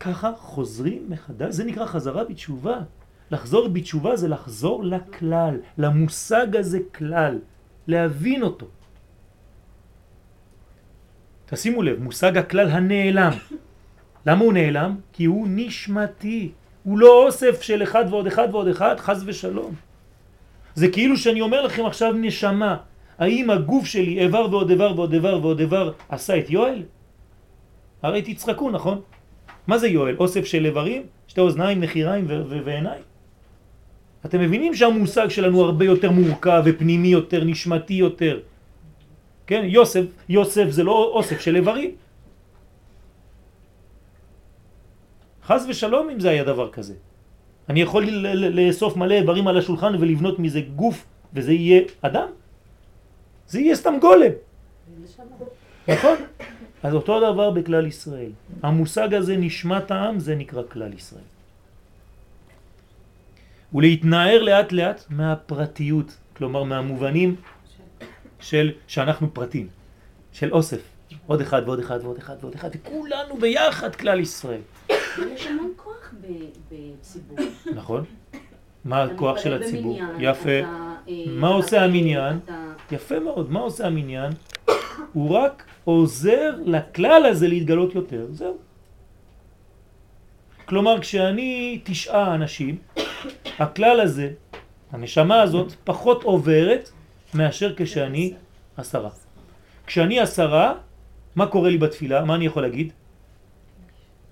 [0.00, 2.80] ככה חוזרים מחדש, זה נקרא חזרה בתשובה.
[3.30, 7.38] לחזור בתשובה זה לחזור לכלל, למושג הזה כלל,
[7.86, 8.66] להבין אותו.
[11.46, 13.32] תשימו לב, מושג הכלל הנעלם.
[14.26, 14.96] למה הוא נעלם?
[15.12, 16.52] כי הוא נשמתי.
[16.84, 19.74] הוא לא אוסף של אחד ועוד אחד ועוד אחד, חז ושלום.
[20.74, 22.76] זה כאילו שאני אומר לכם עכשיו נשמה.
[23.18, 26.82] האם הגוף שלי איבר ועוד איבר ועוד איבר ועוד איבר עשה את יואל?
[28.02, 29.00] הרי תצחקו, נכון?
[29.66, 30.16] מה זה יואל?
[30.18, 31.02] אוסף של איברים?
[31.28, 32.24] שתי אוזניים, נחיריים
[32.64, 33.02] ועיניים?
[34.24, 38.40] אתם מבינים שהמושג שלנו הרבה יותר מורכב ופנימי יותר, נשמתי יותר.
[39.46, 41.90] כן, יוסף, יוסף זה לא אוסף של איברים.
[45.44, 46.94] חז ושלום אם זה היה דבר כזה.
[47.68, 52.28] אני יכול לאסוף מלא איברים על השולחן ולבנות מזה גוף וזה יהיה אדם?
[53.48, 54.32] זה יהיה סתם גולם.
[55.88, 56.16] נכון?
[56.82, 58.30] אז אותו דבר בכלל ישראל.
[58.62, 61.35] המושג הזה נשמת העם זה נקרא כלל ישראל.
[63.74, 67.36] ולהתנער לאט לאט מהפרטיות, כלומר מהמובנים
[68.40, 69.68] של שאנחנו פרטים,
[70.32, 70.80] של אוסף,
[71.26, 74.60] עוד אחד ועוד אחד ועוד אחד ועוד אחד, וכולנו ביחד כלל ישראל.
[75.34, 76.14] יש המון כוח
[76.70, 77.38] בציבור.
[77.74, 78.04] נכון.
[78.84, 79.98] מה הכוח של הציבור?
[80.18, 80.60] יפה.
[81.26, 82.38] מה עושה המניין?
[82.90, 83.50] יפה מאוד.
[83.50, 84.32] מה עושה המניין?
[85.12, 88.26] הוא רק עוזר לכלל הזה להתגלות יותר.
[88.30, 88.56] זהו.
[90.64, 92.76] כלומר, כשאני תשעה אנשים,
[93.58, 94.30] הכלל הזה,
[94.92, 96.90] הנשמה הזאת, פחות עוברת
[97.34, 98.34] מאשר כשאני
[98.76, 99.10] עשרה.
[99.86, 100.74] כשאני עשרה,
[101.36, 102.24] מה קורה לי בתפילה?
[102.24, 102.92] מה אני יכול להגיד?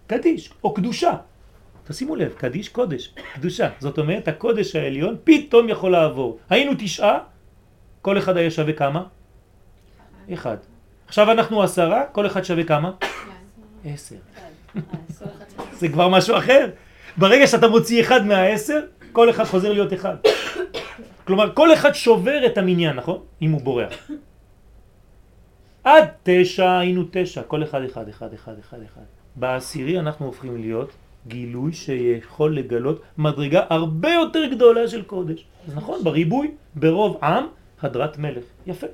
[0.07, 1.13] קדיש, או קדושה.
[1.85, 3.69] תשימו לב, קדיש קודש, קדושה.
[3.79, 6.39] זאת אומרת, הקודש העליון פתאום יכול לעבור.
[6.51, 7.19] היינו תשעה,
[8.03, 9.05] כל אחד היה שווה כמה?
[10.33, 10.57] אחד.
[11.07, 12.91] עכשיו אנחנו עשרה, כל אחד שווה כמה?
[13.85, 14.17] עשר.
[15.81, 16.71] זה כבר משהו אחר.
[17.17, 18.81] ברגע שאתה מוציא אחד מהעשר,
[19.15, 20.17] כל אחד חוזר להיות אחד.
[21.25, 23.19] כלומר, כל אחד שובר את המניין, נכון?
[23.43, 24.11] אם הוא בורח.
[25.85, 29.07] עד תשע היינו תשע, כל אחד אחד, אחד, אחד, אחד, אחד.
[29.37, 30.91] בעשירי אנחנו הופכים להיות
[31.27, 35.45] גילוי שיכול לגלות מדרגה הרבה יותר גדולה של קודש.
[35.69, 37.45] אז נכון, בריבוי, ברוב עם,
[37.83, 38.45] הדרת מלך.
[38.67, 38.87] יפה.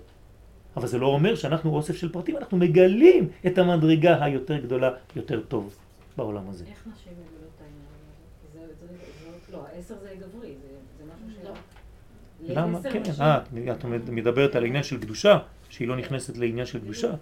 [0.77, 5.41] אבל זה לא אומר שאנחנו אוסף של פרטים, אנחנו מגלים את המדרגה היותר גדולה, יותר
[5.49, 5.77] טוב
[6.17, 6.65] בעולם הזה.
[6.65, 8.69] איך נשים מגלות את העניין הזה?
[8.69, 11.55] זה, זה, זה, לא, העשר זה גברי, זה, זה משהו לא.
[11.55, 12.51] ש...
[12.51, 12.83] למה?
[12.83, 13.39] כן, אה,
[13.75, 17.13] את מדברת על העניין של קדושה, שהיא לא נכנסת לעניין של קדושה.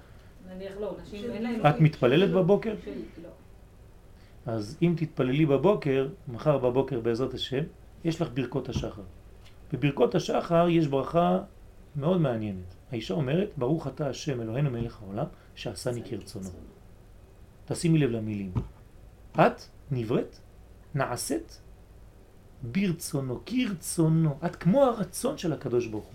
[0.48, 1.60] נניח לא, נשים אין להן...
[1.60, 2.74] את מתפללת בבוקר?
[3.22, 3.28] לא.
[4.46, 7.62] אז אם תתפללי בבוקר, מחר בבוקר בעזרת השם,
[8.04, 9.02] יש לך ברכות השחר.
[9.72, 11.38] בברכות השחר יש ברכה
[11.96, 12.74] מאוד מעניינת.
[12.92, 16.48] האישה אומרת, ברוך אתה השם אלוהינו מלך העולם, שעשני כרצונו.
[17.66, 18.52] תשימי לב למילים.
[19.32, 20.38] את נבראת,
[20.94, 21.60] נעשית,
[22.62, 24.38] ברצונו, כרצונו.
[24.47, 26.12] את כמו הרצון של הקדוש ברוך הוא.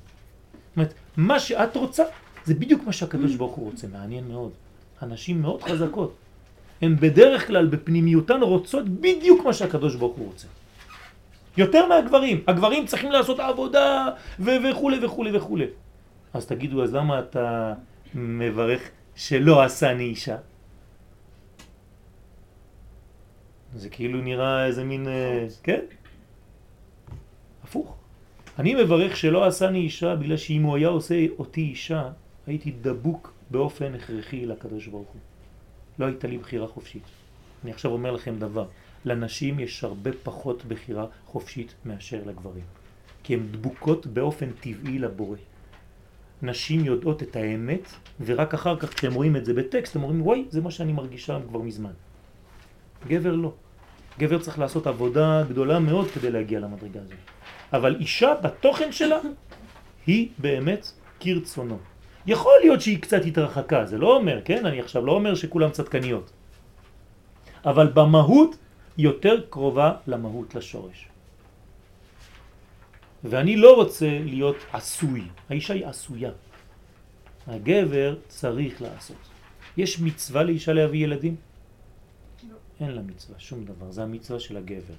[0.53, 2.03] זאת אומרת, מה שאת רוצה,
[2.45, 3.87] זה בדיוק מה שהקדוש ברוך הוא רוצה.
[3.87, 4.51] מעניין מאוד.
[5.01, 6.15] הנשים מאוד חזקות.
[6.81, 10.47] הן בדרך כלל בפנימיותן רוצות בדיוק מה שהקדוש ברוך הוא רוצה.
[11.57, 12.43] יותר מהגברים.
[12.47, 15.57] הגברים צריכים לעשות עבודה וכו' וכו' וכו'.
[16.33, 17.73] אז תגידו, אז למה אתה
[18.15, 18.81] מברך
[19.15, 20.37] שלא עשני אישה?
[23.75, 25.07] זה כאילו נראה איזה מין...
[25.07, 25.79] אה, כן?
[27.73, 27.95] הפוך.
[28.59, 32.09] אני מברך שלא עשני אישה בגלל שאם הוא היה עושה אותי אישה,
[32.47, 35.21] הייתי דבוק באופן הכרחי לקדוש ברוך הוא.
[35.99, 37.03] לא הייתה לי בחירה חופשית.
[37.63, 38.65] אני עכשיו אומר לכם דבר,
[39.05, 42.63] לנשים יש הרבה פחות בחירה חופשית מאשר לגברים.
[43.23, 45.37] כי הן דבוקות באופן טבעי לבורא.
[46.41, 47.87] נשים יודעות את האמת,
[48.25, 51.39] ורק אחר כך כשהם רואים את זה בטקסט, הם אומרים, וואי, זה מה שאני מרגישה
[51.49, 51.93] כבר מזמן.
[53.07, 53.53] גבר לא.
[54.19, 57.17] גבר צריך לעשות עבודה גדולה מאוד כדי להגיע למדרגה הזאת.
[57.73, 59.19] אבל אישה בתוכן שלה
[60.07, 61.77] היא באמת כרצונו.
[62.25, 64.65] יכול להיות שהיא קצת התרחקה, זה לא אומר, כן?
[64.65, 66.31] אני עכשיו לא אומר שכולם צדקניות.
[67.65, 68.55] אבל במהות
[68.97, 71.07] יותר קרובה למהות, לשורש.
[73.23, 76.31] ואני לא רוצה להיות עשוי, האישה היא עשויה.
[77.47, 79.17] הגבר צריך לעשות.
[79.77, 81.35] יש מצווה לאישה להביא ילדים?
[82.49, 82.55] לא.
[82.79, 84.93] אין לה מצווה, שום דבר, זה המצווה של הגבר.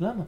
[0.00, 0.24] למה?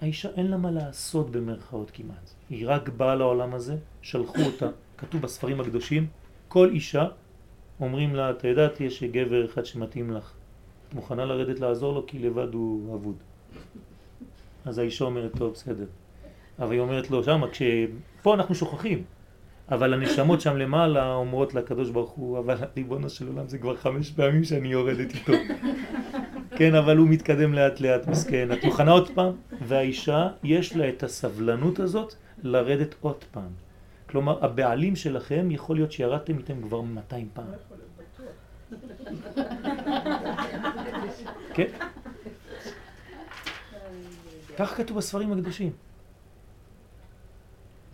[0.00, 2.30] האישה אין לה מה לעשות במרכאות כמעט.
[2.50, 6.06] היא רק באה לעולם הזה, שלחו אותה, כתוב בספרים הקדושים,
[6.48, 7.06] כל אישה
[7.80, 10.32] אומרים לה, אתה יודעת, יש גבר אחד שמתאים לך.
[10.88, 13.16] את מוכנה לרדת לעזור לו כי לבד הוא אבוד.
[14.64, 15.86] אז האישה אומרת, טוב, בסדר.
[16.58, 17.62] אבל היא אומרת לו, שמה, כש...
[18.22, 19.04] פה אנחנו שוכחים.
[19.70, 24.10] אבל הנשמות שם למעלה אומרות לקדוש ברוך הוא, אבל ריבונו של עולם זה כבר חמש
[24.10, 25.32] פעמים שאני יורדת איתו.
[26.56, 28.52] כן, אבל הוא מתקדם לאט לאט, מסכן.
[28.52, 29.32] את מוכנה עוד פעם?
[29.62, 33.50] והאישה, יש לה את הסבלנות הזאת לרדת עוד פעם.
[34.06, 37.44] כלומר, הבעלים שלכם, יכול להיות שירדתם איתם כבר 200 פעם.
[41.54, 41.70] כן?
[44.58, 45.72] כך כתוב בספרים הקדושים.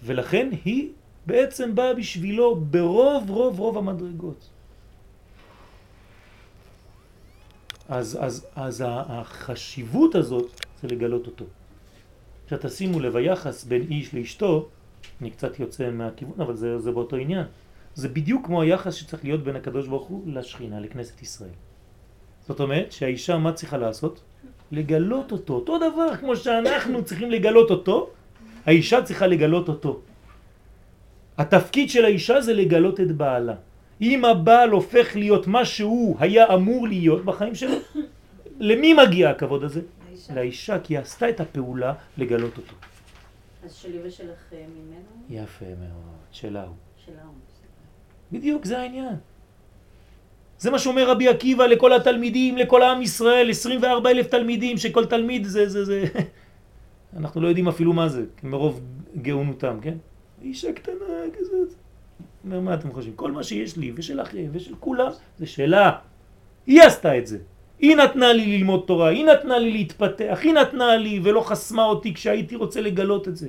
[0.05, 0.89] ולכן היא
[1.27, 4.52] בעצם באה בשבילו ברוב רוב רוב המדרגות.
[7.93, 11.45] אז, אז, אז החשיבות הזאת זה לגלות אותו.
[12.45, 14.69] עכשיו תשימו לב, היחס בין איש לאשתו,
[15.21, 17.45] אני קצת יוצא מהכיוון, אבל זה, זה באותו עניין.
[17.95, 21.57] זה בדיוק כמו היחס שצריך להיות בין הקדוש ברוך הוא לשכינה, לכנסת ישראל.
[22.49, 24.21] זאת אומרת שהאישה מה צריכה לעשות?
[24.73, 28.11] לגלות אותו, אותו דבר כמו שאנחנו צריכים לגלות אותו,
[28.67, 30.01] האישה צריכה לגלות אותו.
[31.39, 33.55] התפקיד של האישה זה לגלות את בעלה.
[34.03, 37.77] אם הבעל הופך להיות מה שהוא היה אמור להיות בחיים שלו,
[38.71, 39.81] למי מגיע הכבוד הזה?
[40.09, 40.35] האישה.
[40.35, 42.75] לאישה, כי היא עשתה את הפעולה לגלות אותו.
[43.65, 45.43] אז שלי ושלך אה, ממנו?
[45.43, 46.75] יפה מאוד, שלה הוא.
[47.07, 47.35] שלה הוא.
[48.33, 49.17] בדיוק, זה העניין.
[50.59, 55.45] זה מה שאומר רבי עקיבא לכל התלמידים, לכל העם ישראל, 24 אלף תלמידים, שכל תלמיד
[55.45, 56.05] זה, זה, זה,
[57.19, 58.81] אנחנו לא יודעים אפילו מה זה, מרוב
[59.23, 59.95] גאונותם, כן?
[60.43, 61.82] אישה קטנה כזאת.
[62.45, 63.17] אומר, מה אתם חושבים?
[63.17, 65.99] כל מה שיש לי ושלכם ושל כולם זה שלה.
[66.67, 67.39] היא עשתה את זה.
[67.79, 72.15] היא נתנה לי ללמוד תורה, היא נתנה לי להתפתח, היא נתנה לי ולא חסמה אותי
[72.15, 73.49] כשהייתי רוצה לגלות את זה.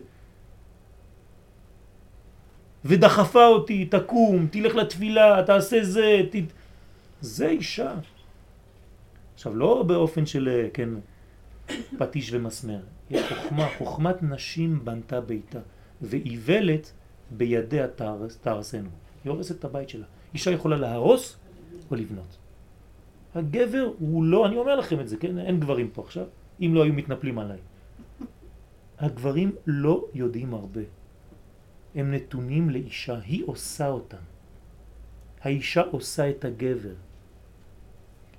[2.85, 6.35] ודחפה אותי, תקום, תלך לתפילה, תעשה זה, ת...
[7.21, 7.93] זה אישה.
[9.33, 10.89] עכשיו, לא באופן של, כן,
[11.97, 12.79] פטיש ומסמר.
[13.11, 15.59] יש חוכמה, חוכמת נשים בנתה ביתה,
[16.01, 16.91] ואיוולת
[17.37, 18.89] בידיה תהרס- תהרסנו.
[19.23, 20.05] היא הורסת את הבית שלה.
[20.33, 21.37] אישה יכולה להרוס
[21.91, 22.37] או לבנות.
[23.35, 25.37] הגבר הוא לא, אני אומר לכם את זה, כן?
[25.39, 26.25] אין גברים פה עכשיו,
[26.61, 27.59] אם לא היו מתנפלים עליי.
[28.99, 30.81] הגברים לא יודעים הרבה.
[31.95, 34.23] הם נתונים לאישה, היא עושה אותם.
[35.41, 36.93] האישה עושה את הגבר.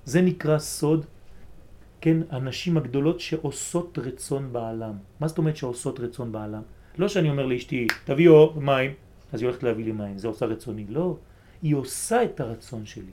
[0.05, 1.05] זה נקרא סוד,
[2.01, 4.97] כן, הנשים הגדולות שעושות רצון בעלם.
[5.19, 6.61] מה זאת אומרת שעושות רצון בעלם?
[6.99, 8.93] לא שאני אומר לאשתי, תביא אור, מים,
[9.33, 10.85] אז היא הולכת להביא לי מים, זה עושה רצוני.
[10.89, 11.17] לא,
[11.61, 13.11] היא עושה את הרצון שלי.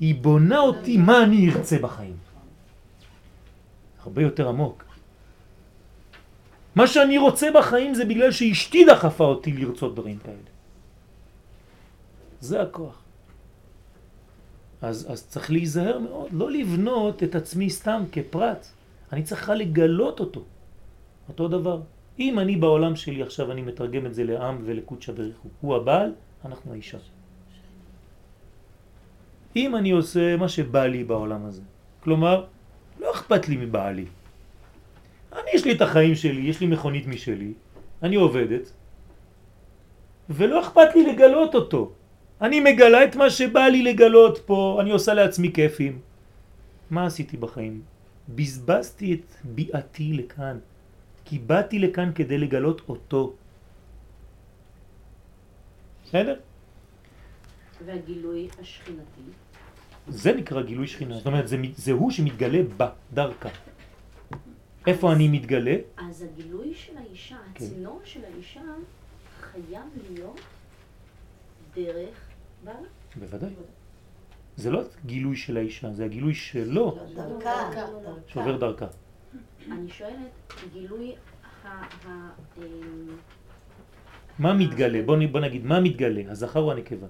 [0.00, 2.16] היא בונה אותי מה אני ארצה בחיים.
[4.02, 4.84] הרבה יותר עמוק.
[6.74, 10.50] מה שאני רוצה בחיים זה בגלל שאשתי דחפה אותי לרצות דברים כאלה.
[12.40, 13.02] זה הכוח.
[14.82, 18.66] אז, אז צריך להיזהר מאוד, לא לבנות את עצמי סתם כפרט.
[19.12, 20.42] אני צריכה לגלות אותו.
[21.28, 21.80] אותו דבר.
[22.18, 25.48] אם אני בעולם שלי עכשיו, אני מתרגם את זה לעם ולקודשא בריחו.
[25.60, 26.12] הוא הבעל,
[26.44, 26.98] אנחנו האישה.
[29.56, 31.62] אם אני עושה מה שבא לי בעולם הזה,
[32.00, 32.44] כלומר,
[33.00, 34.06] לא אכפת לי מבעלי.
[35.32, 37.52] אני, יש לי את החיים שלי, יש לי מכונית משלי,
[38.02, 38.72] אני עובדת,
[40.30, 41.92] ולא אכפת לי לגלות אותו.
[42.40, 45.98] אני מגלה את מה שבא לי לגלות פה, אני עושה לעצמי כיפים.
[46.90, 47.82] מה עשיתי בחיים?
[48.28, 50.58] בזבזתי את ביאתי לכאן,
[51.24, 53.34] כי באתי לכאן כדי לגלות אותו.
[56.04, 56.40] בסדר?
[57.84, 59.20] והגילוי השכינתי.
[60.08, 63.48] זה נקרא גילוי שכינה, זאת אומרת זה, זה הוא שמתגלה בדרכה.
[64.86, 65.76] איפה אני מתגלה?
[65.96, 67.64] אז הגילוי של האישה, כן.
[67.64, 68.60] הצינור של האישה,
[69.40, 70.40] חייב להיות
[71.74, 72.28] דרך
[72.64, 72.88] בעלה.
[73.16, 73.50] בוודאי.
[74.56, 77.70] זה לא גילוי של האישה, זה הגילוי שלו דרכה,
[78.26, 78.86] שעובר דרכה.
[79.70, 81.14] אני שואלת, גילוי
[84.38, 85.02] מה מתגלה?
[85.02, 86.22] בוא נגיד, מה מתגלה?
[86.30, 87.06] הזכר או הנקבה?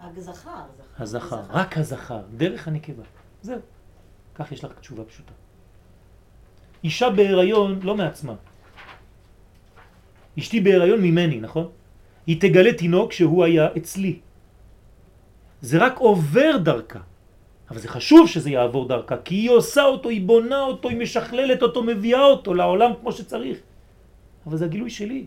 [0.00, 0.64] רק זכר.
[0.98, 3.02] הזכר, רק הזכר, דרך הנקבה.
[3.42, 3.58] זהו.
[4.34, 5.32] כך יש לך תשובה פשוטה.
[6.84, 8.34] אישה בהיריון לא מעצמה.
[10.38, 11.70] אשתי בהיריון ממני, נכון?
[12.26, 14.20] היא תגלה תינוק שהוא היה אצלי.
[15.60, 17.00] זה רק עובר דרכה.
[17.74, 21.62] אבל זה חשוב שזה יעבור דרכה, כי היא עושה אותו, היא בונה אותו, היא משכללת
[21.62, 23.58] אותו, מביאה אותו לעולם כמו שצריך.
[24.46, 25.26] אבל זה הגילוי שלי.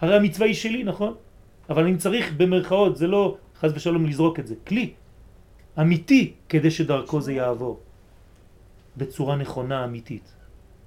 [0.00, 1.14] הרי המצווה היא שלי, נכון?
[1.70, 4.94] אבל אני צריך במרכאות, זה לא חז ושלום לזרוק את זה, כלי
[5.80, 7.80] אמיתי כדי שדרכו זה יעבור
[8.96, 10.26] בצורה נכונה אמיתית.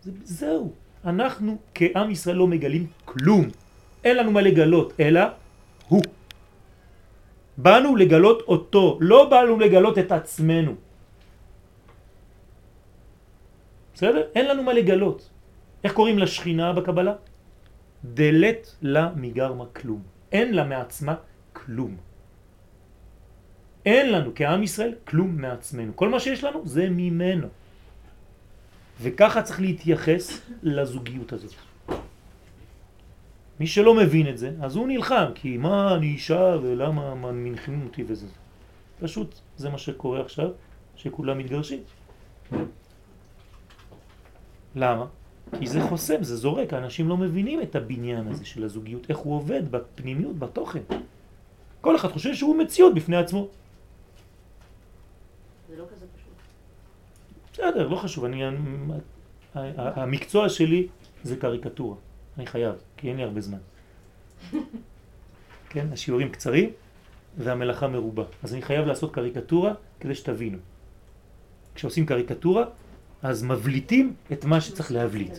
[0.02, 0.72] זה, זהו,
[1.06, 3.44] אנחנו כעם ישראל לא מגלים כלום,
[4.04, 5.22] אין לנו מה לגלות, אלא
[5.88, 6.23] הוא.
[7.58, 10.74] באנו לגלות אותו, לא באנו לגלות את עצמנו.
[13.94, 14.24] בסדר?
[14.36, 15.30] אין לנו מה לגלות.
[15.84, 17.13] איך קוראים לשכינה בקבלה?
[18.04, 20.02] דלת לה מגרמה כלום.
[20.32, 21.16] אין לה מעצמה
[21.54, 21.98] כלום.
[23.86, 25.92] אין לנו כעם ישראל כלום מעצמנו.
[25.96, 27.48] כל מה שיש לנו זה ממנו.
[29.02, 31.54] וככה צריך להתייחס לזוגיות הזאת.
[33.60, 37.82] מי שלא מבין את זה, אז הוא נלחם, כי מה אני אישה ולמה מה מנחים
[37.84, 38.28] אותי וזה.
[39.00, 40.50] פשוט זה מה שקורה עכשיו,
[40.96, 41.80] שכולם מתגרשים.
[44.76, 45.06] למה?
[45.60, 49.36] כי זה חוסם, זה זורק, האנשים לא מבינים את הבניין הזה של הזוגיות, איך הוא
[49.36, 50.82] עובד בפנימיות, בתוכן.
[51.82, 53.48] כל אחד חושב שהוא מציאות בפני עצמו.
[55.70, 56.34] זה לא כזה פשוט.
[57.54, 58.44] בסדר, לא חשוב, אני,
[59.76, 60.88] המקצוע שלי
[61.24, 61.96] זה קריקטורה,
[62.38, 63.58] אני חייב, כי אין לי הרבה זמן.
[65.69, 66.69] כן, השיעורים קצרים
[67.38, 70.58] והמלאכה מרובה, אז אני חייב לעשות קריקטורה כדי שתבינו.
[71.76, 72.66] כשעושים קריקטורה,
[73.24, 75.34] אז מבליטים את מה שצריך להבליט,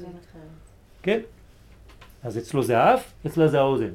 [1.03, 1.21] כן?
[2.23, 3.93] אז אצלו זה האף, אצלה זה האוזן.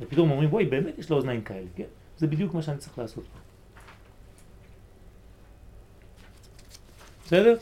[0.00, 1.90] ופתאום אומרים, בואי, באמת יש לה אוזניים כאלה, כן?
[2.18, 3.24] זה בדיוק מה שאני צריך לעשות.
[7.26, 7.56] בסדר?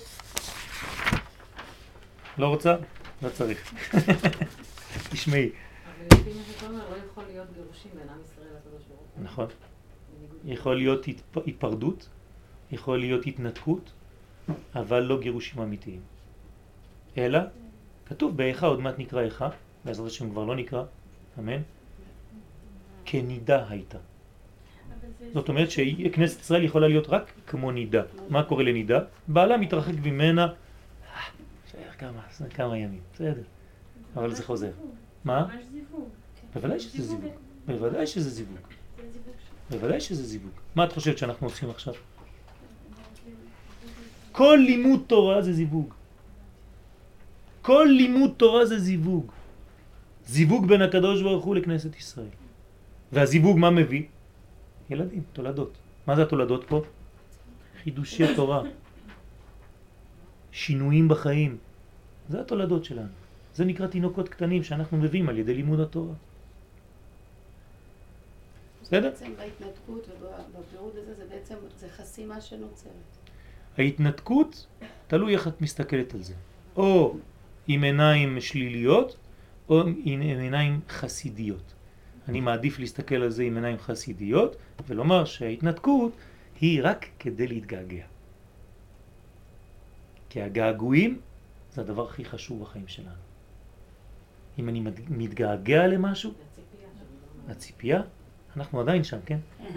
[2.38, 2.76] לא רוצה?
[3.22, 3.74] לא צריך.
[5.12, 5.50] תשמעי.
[5.50, 9.24] אבל לפי מה שאתה אומר, לא יכול להיות גירושים בין עם ישראל לקדוש ברוך הוא.
[9.24, 9.46] נכון.
[10.44, 11.06] יכול להיות.
[11.46, 12.08] היפרדות,
[12.72, 13.92] יכול להיות התנתקות,
[14.74, 16.00] אבל לא גירושים אמיתיים.
[17.18, 17.38] אלא,
[18.06, 19.48] כתוב באיכה, עוד מעט נקרא איכה,
[19.84, 20.82] בעזרת השם כבר לא נקרא,
[21.38, 21.62] אמן,
[23.04, 23.98] כנידה הייתה.
[25.34, 28.02] זאת אומרת שכנסת ישראל יכולה להיות רק כמו נידה.
[28.28, 29.00] מה קורה לנידה?
[29.28, 30.52] בעלה מתרחק ממנה
[32.00, 33.42] כמה, כמה ימים, בסדר.
[34.16, 34.70] אבל זה חוזר.
[35.24, 35.46] מה?
[35.46, 36.08] ממש זיווג.
[36.54, 37.32] בוודאי שזה זיווג.
[37.66, 38.56] בוודאי שזה זיווג.
[38.96, 39.34] זה זיווג
[39.70, 40.50] בוודאי שזה זיווג.
[40.74, 41.94] מה את חושבת שאנחנו עושים עכשיו?
[44.32, 45.94] כל לימוד תורה זה זיווג.
[47.62, 49.32] כל לימוד תורה זה זיווג.
[50.26, 52.34] זיווג בין הקדוש ברוך הוא לכנסת ישראל.
[53.12, 54.04] והזיווג מה מביא?
[54.90, 55.72] ילדים, תולדות.
[56.06, 56.82] מה זה התולדות פה?
[57.82, 58.62] חידושי תורה.
[60.52, 61.69] שינויים בחיים.
[62.30, 63.08] זה התולדות שלנו.
[63.54, 66.14] זה נקרא תינוקות קטנים שאנחנו מביאים על ידי לימוד התורה.
[68.82, 69.10] בסדר?
[69.10, 72.92] בעצם בהתנתקות ובפירוד הזה, זה בעצם, זה חסימה שנוצרת.
[73.78, 74.66] ההתנתקות,
[75.06, 76.34] תלוי איך את מסתכלת על זה.
[76.76, 77.16] או
[77.68, 79.16] עם עיניים שליליות,
[79.68, 81.74] או עם עיניים חסידיות.
[82.28, 84.56] אני מעדיף להסתכל על זה עם עיניים חסידיות,
[84.88, 86.12] ולומר שההתנתקות
[86.60, 88.04] היא רק כדי להתגעגע.
[90.28, 91.20] כי הגעגועים
[91.74, 93.20] זה הדבר הכי חשוב בחיים שלנו.
[94.58, 96.32] אם אני מתגעגע למשהו,
[97.48, 98.02] הציפייה,
[98.56, 99.38] אנחנו עדיין שם, כן?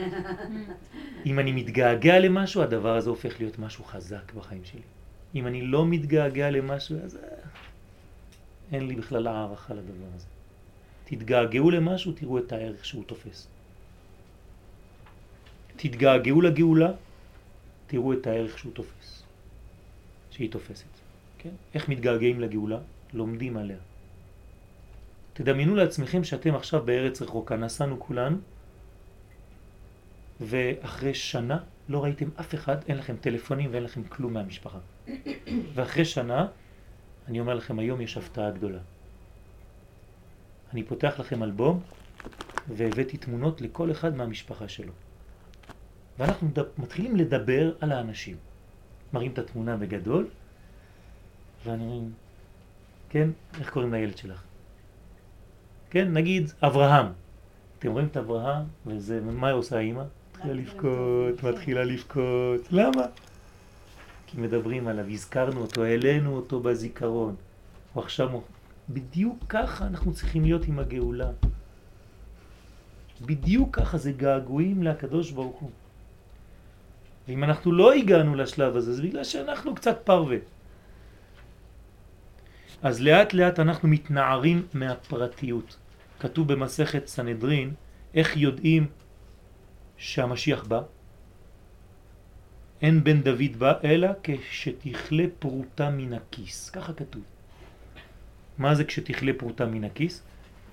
[1.25, 4.81] אם אני מתגעגע למשהו, הדבר הזה הופך להיות משהו חזק בחיים שלי.
[5.35, 7.21] אם אני לא מתגעגע למשהו, אז אה,
[8.71, 10.25] אין לי בכלל הערכה לדבר הזה.
[11.05, 13.47] תתגעגעו למשהו, תראו את הערך שהוא תופס.
[15.75, 16.91] תתגעגעו לגאולה,
[17.87, 19.23] תראו את הערך שהוא תופס,
[20.31, 21.03] שהיא תופסת.
[21.43, 21.49] כן?
[21.73, 22.77] איך מתגעגעים לגאולה?
[23.13, 23.77] לומדים עליה.
[25.33, 28.37] תדמיינו לעצמכם שאתם עכשיו בארץ רחוקה, נסענו כולנו,
[30.41, 31.57] ואחרי שנה
[31.89, 34.77] לא ראיתם אף אחד, אין לכם טלפונים ואין לכם כלום מהמשפחה.
[35.73, 36.47] ואחרי שנה,
[37.27, 38.79] אני אומר לכם, היום יש הפתעה גדולה.
[40.73, 41.81] אני פותח לכם אלבום,
[42.67, 44.93] והבאתי תמונות לכל אחד מהמשפחה שלו.
[46.19, 48.37] ואנחנו מתחילים לדבר על האנשים.
[49.13, 50.27] מראים את התמונה בגדול,
[51.66, 52.01] ואני
[53.09, 54.43] כן, איך קוראים לילד שלך?
[55.89, 57.05] כן, נגיד אברהם.
[57.80, 60.03] אתם רואים את אברהם, וזה, מה עושה האמא?
[60.32, 62.61] מתחילה לבכות, מתחילה לבכות.
[62.72, 63.05] למה?
[64.28, 67.36] כי מדברים עליו, הזכרנו אותו, העלינו אותו בזיכרון.
[67.93, 68.30] הוא עכשיו,
[68.89, 71.30] בדיוק ככה אנחנו צריכים להיות עם הגאולה.
[73.22, 75.70] בדיוק ככה זה געגועים לקדוש ברוך הוא.
[77.28, 80.38] ואם אנחנו לא הגענו לשלב הזה, זה בגלל שאנחנו קצת פרווה.
[82.84, 85.77] אז לאט לאט אנחנו מתנערים מהפרטיות.
[86.19, 87.73] כתוב במסכת סנהדרין,
[88.13, 88.88] איך יודעים
[89.97, 90.81] שהמשיח בא?
[92.81, 96.69] אין בן דוד בא, אלא כשתכלה פרוטה מן הכיס.
[96.69, 97.23] ככה כתוב.
[98.57, 100.23] מה זה כשתכלה פרוטה מן הכיס?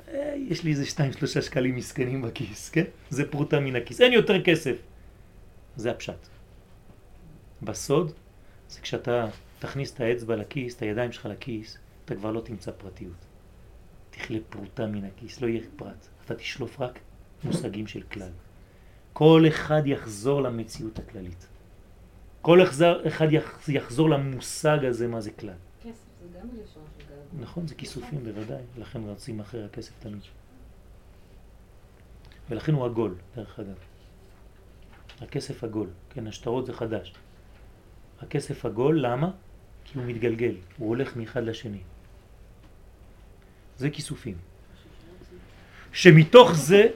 [0.09, 2.85] אה, יש לי איזה שתיים שלושה שקלים מסכנים בכיס, כן?
[3.11, 4.01] זה פרוטה מן הכיס.
[4.01, 4.77] אין יותר כסף.
[5.77, 6.29] זה הפשט.
[7.63, 8.13] בסוד
[8.69, 9.27] זה כשאתה
[9.59, 11.79] תכניס את האצבע לכיס, את הידיים שלך לכיס,
[12.11, 13.27] אתה כבר לא תמצא פרטיות.
[14.11, 16.07] תכלה פרוטה מן הכיס, לא יהיה פרט.
[16.25, 16.99] אתה תשלוף רק
[17.45, 18.31] מושגים של כלל.
[19.13, 21.47] כל אחד יחזור למציאות הכללית.
[22.43, 22.59] כל
[23.07, 23.27] אחד
[23.69, 25.55] יחזור למושג הזה מה זה כלל.
[25.83, 27.41] כסף זה גם לשון של געגוע.
[27.41, 30.23] נכון, זה כיסופים בוודאי, לכן רצים אחרי הכסף תמיד.
[32.51, 33.79] ולכן הוא עגול, דרך אגב.
[35.21, 37.15] הכסף עגול, כן, השטרות זה חדש.
[38.21, 39.31] הכסף עגול, למה?
[39.85, 41.81] כי הוא מתגלגל, הוא הולך מאחד לשני.
[43.81, 44.35] זה כיסופים.
[45.93, 46.87] שמתוך זה,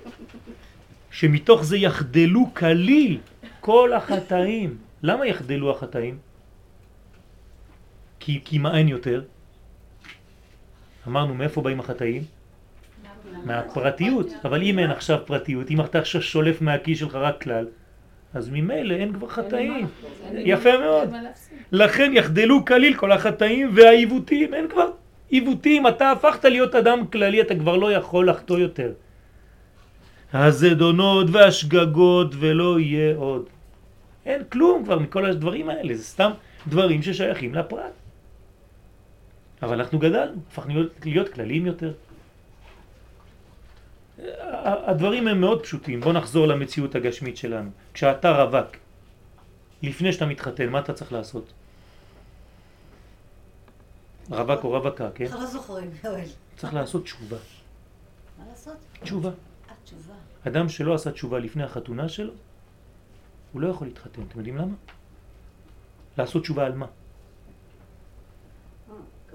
[1.11, 3.19] שמתוך זה יחדלו כליל
[3.61, 4.77] כל החטאים.
[5.03, 6.19] למה יחדלו החטאים?
[8.21, 9.23] כי, כי מה אין יותר?
[11.09, 12.23] אמרנו מאיפה באים החטאים?
[13.45, 17.67] מהפרטיות, אבל אם אין עכשיו פרטיות, אם אתה עכשיו שולף מהכיס שלך רק כלל,
[18.35, 19.87] אז ממילא אין כבר חטאים.
[20.33, 21.09] יפה מאוד.
[21.73, 27.55] לכן יחדלו כליל כל החטאים והעיוותים, אין כבר עיוותים, אתה הפכת להיות אדם כללי, אתה
[27.55, 28.93] כבר לא יכול לחטוא יותר.
[30.33, 33.47] הזדונות והשגגות ולא יהיה עוד.
[34.27, 36.31] אין כלום כבר מכל הדברים האלה, זה סתם
[36.67, 37.93] דברים ששייכים לפרט.
[39.63, 41.93] אבל אנחנו גדלנו, הפכנו להיות, להיות כלליים יותר.
[44.65, 47.71] הדברים הם מאוד פשוטים, בוא נחזור למציאות הגשמית שלנו.
[47.95, 48.77] כשאתה רווק,
[49.83, 51.53] לפני שאתה מתחתן, מה אתה צריך לעשות?
[54.31, 55.25] רווק או רווקה, כן?
[55.25, 56.25] אנחנו לא זוכרים, יואל.
[56.57, 57.37] צריך לעשות תשובה.
[58.39, 58.77] מה לעשות?
[59.03, 59.29] תשובה.
[59.29, 60.15] אה, תשובה.
[60.47, 62.33] אדם שלא עשה תשובה לפני החתונה שלו,
[63.53, 64.23] הוא לא יכול להתחתן.
[64.29, 64.75] אתם יודעים למה?
[66.19, 66.87] לעשות תשובה על מה?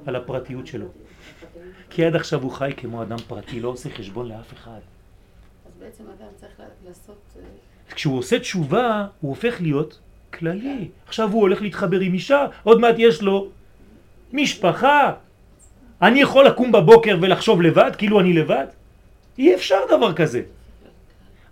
[0.05, 0.87] על הפרטיות שלו.
[1.89, 4.79] כי עד עכשיו הוא חי כמו אדם פרטי, לא עושה חשבון לאף אחד.
[5.65, 6.53] אז בעצם אדם צריך
[6.87, 7.21] לעשות...
[7.35, 9.99] אה, כשהוא עושה תשובה, הוא הופך להיות
[10.33, 10.89] כללי.
[11.07, 13.49] עכשיו הוא הולך להתחבר עם אישה, עוד מעט יש לו
[14.33, 15.13] משפחה.
[16.01, 18.65] אני יכול לקום בבוקר ולחשוב לבד, כאילו אני לבד?
[19.37, 20.41] אי אפשר דבר כזה.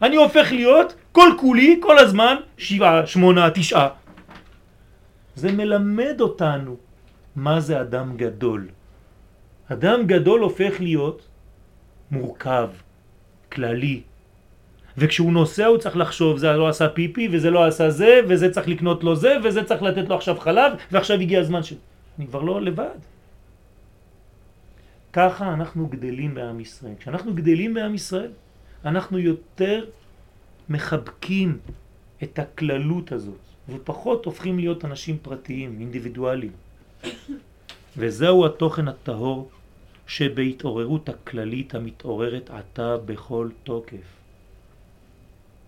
[0.02, 3.90] אני הופך להיות כל כולי, כל הזמן, שבעה, שמונה, תשעה.
[5.36, 6.76] זה מלמד אותנו
[7.36, 8.68] מה זה אדם גדול.
[9.72, 11.28] אדם גדול הופך להיות
[12.12, 12.70] מורכב,
[13.52, 14.02] כללי.
[14.98, 18.68] וכשהוא נוסע הוא צריך לחשוב, זה לא עשה פיפי וזה לא עשה זה, וזה צריך
[18.68, 21.76] לקנות לו זה, וזה צריך לתת לו עכשיו חלב, ועכשיו הגיע הזמן של...
[22.18, 22.98] אני כבר לא לבד.
[25.14, 26.94] ככה אנחנו גדלים בעם ישראל.
[27.00, 28.32] כשאנחנו גדלים בעם ישראל,
[28.86, 29.86] אנחנו יותר
[30.70, 31.58] מחבקים
[32.24, 33.40] את הכללות הזאת,
[33.70, 36.52] ופחות הופכים להיות אנשים פרטיים, אינדיבידואליים.
[37.98, 39.50] וזהו התוכן הטהור
[40.08, 44.18] שבהתעוררות הכללית המתעוררת עתה בכל תוקף.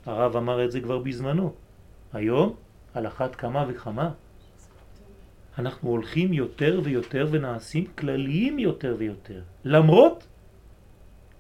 [0.05, 1.53] הרב אמר את זה כבר בזמנו.
[2.13, 2.55] היום,
[2.93, 4.11] על אחת כמה וכמה,
[5.59, 9.41] אנחנו הולכים יותר ויותר ונעשים כלליים יותר ויותר.
[9.65, 10.27] למרות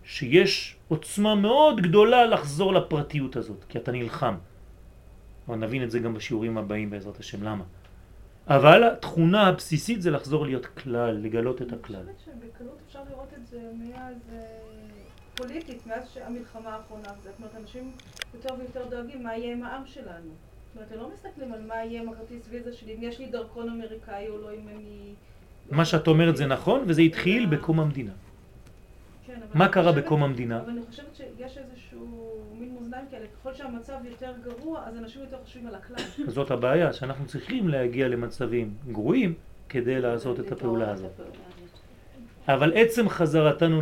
[0.03, 4.35] שיש עוצמה מאוד גדולה לחזור לפרטיות הזאת, כי אתה נלחם.
[5.47, 7.43] אבל נבין את זה גם בשיעורים הבאים בעזרת השם.
[7.43, 7.63] למה?
[8.47, 11.95] אבל התכונה הבסיסית זה לחזור להיות כלל, לגלות את הכלל.
[11.95, 14.39] אני חושבת שבקלות אפשר לראות את זה מאז אה,
[15.35, 17.09] פוליטית, מאז המלחמה האחרונה.
[17.23, 17.91] זאת אומרת, אנשים
[18.33, 20.48] יותר ויותר דואגים מה יהיה עם העם שלנו.
[20.97, 24.37] לא מסתכלים על מה יהיה עם הכרטיס ויזה שלי, אם יש לי דרכון אמריקאי או
[24.41, 25.13] לא, אם אני...
[25.71, 28.11] מה שאת אומרת זה נכון, וזה התחיל בקום המדינה.
[29.25, 30.61] כן, מה קרה בקום המדינה?
[30.61, 35.37] אבל אני חושבת שיש איזשהו מין מאזניים כאלה, ככל שהמצב יותר גרוע, אז אנשים יותר
[35.43, 36.05] חושבים על הכלל.
[36.35, 39.33] זאת הבעיה, שאנחנו צריכים להגיע למצבים גרועים
[39.69, 41.11] כדי לעשות את הפעולה הזאת.
[42.47, 43.81] אבל עצם חזרתנו,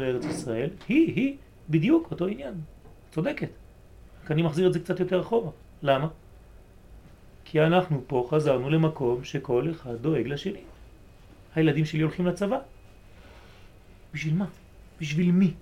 [0.00, 1.36] לארץ ישראל היא, היא
[1.70, 2.54] בדיוק אותו עניין.
[3.10, 3.48] צודקת.
[4.24, 5.50] רק אני מחזיר את זה קצת יותר אחורה.
[5.82, 6.08] למה?
[7.44, 10.60] כי אנחנו פה חזרנו למקום שכל אחד דואג לשני.
[11.54, 12.58] הילדים שלי הולכים לצבא.
[14.14, 14.46] בשביל מה?
[15.00, 15.54] בשביל מי?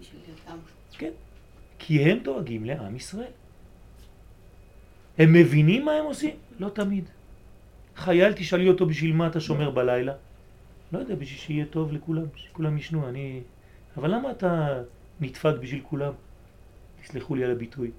[0.00, 0.58] בשביל אותם.
[0.92, 1.10] כן.
[1.78, 3.32] כי הם דואגים לעם ישראל.
[5.18, 6.36] הם מבינים מה הם עושים?
[6.58, 7.04] לא תמיד.
[7.96, 10.14] חייל תשאלי אותו בשביל מה אתה שומר בלילה?
[10.92, 13.08] לא יודע, בשביל שיהיה טוב לכולם, שכולם ישנו.
[13.08, 13.40] אני...
[13.96, 14.82] אבל למה אתה
[15.20, 16.12] נדפק בשביל כולם?
[17.06, 17.90] תסלחו לי על הביטוי.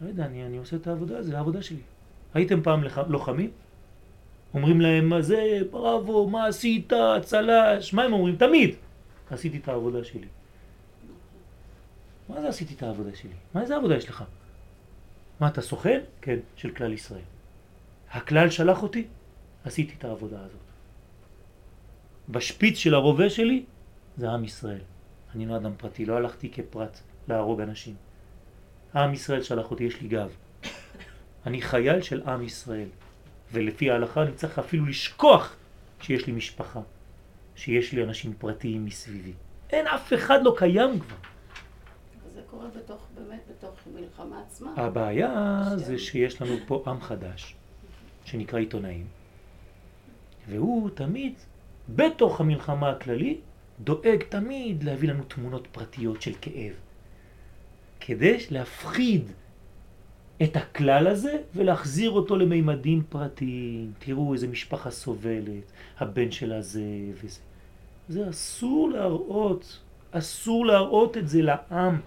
[0.00, 1.80] לא יודע, אני, אני עושה את העבודה, זה העבודה שלי.
[2.34, 2.98] הייתם פעם לח...
[2.98, 3.50] לוחמים?
[4.54, 6.92] אומרים להם, מה זה, בראבו, מה עשית,
[7.22, 8.36] צל"ש, מה הם אומרים?
[8.36, 8.74] תמיד.
[9.30, 10.26] עשיתי את העבודה שלי.
[12.28, 13.30] מה זה עשיתי את העבודה שלי?
[13.54, 14.24] מה איזה עבודה יש לך?
[15.40, 16.00] מה, אתה סוכן?
[16.20, 17.22] כן, של כלל ישראל.
[18.10, 19.04] הכלל שלח אותי?
[19.64, 20.60] עשיתי את העבודה הזאת.
[22.28, 23.64] בשפיץ של הרובה שלי
[24.16, 24.82] זה עם ישראל.
[25.34, 27.94] אני לא אדם פרטי, לא הלכתי כפרט להרוג אנשים.
[28.94, 30.30] עם ישראל שלח אותי, יש לי גב.
[31.46, 32.88] אני חייל של עם ישראל,
[33.52, 35.56] ולפי ההלכה אני צריך אפילו לשכוח
[36.00, 36.80] שיש לי משפחה,
[37.56, 39.32] שיש לי אנשים פרטיים מסביבי.
[39.70, 41.16] אין אף אחד לא קיים כבר.
[42.34, 44.72] זה קורה בתוך, באמת, בתוך מלחמה עצמה.
[44.76, 47.54] הבעיה זה שיש לנו פה עם חדש,
[48.24, 49.06] שנקרא עיתונאים,
[50.48, 51.34] והוא תמיד,
[51.88, 53.40] בתוך המלחמה הכללית,
[53.80, 56.72] דואג תמיד להביא לנו תמונות פרטיות של כאב,
[58.00, 59.30] כדי להפחיד
[60.42, 63.92] את הכלל הזה ולהחזיר אותו למימדים פרטיים.
[63.98, 66.82] תראו איזה משפחה סובלת, הבן שלה זה
[67.22, 67.40] וזה.
[68.08, 69.78] זה אסור להראות,
[70.10, 72.00] אסור להראות את זה לעם.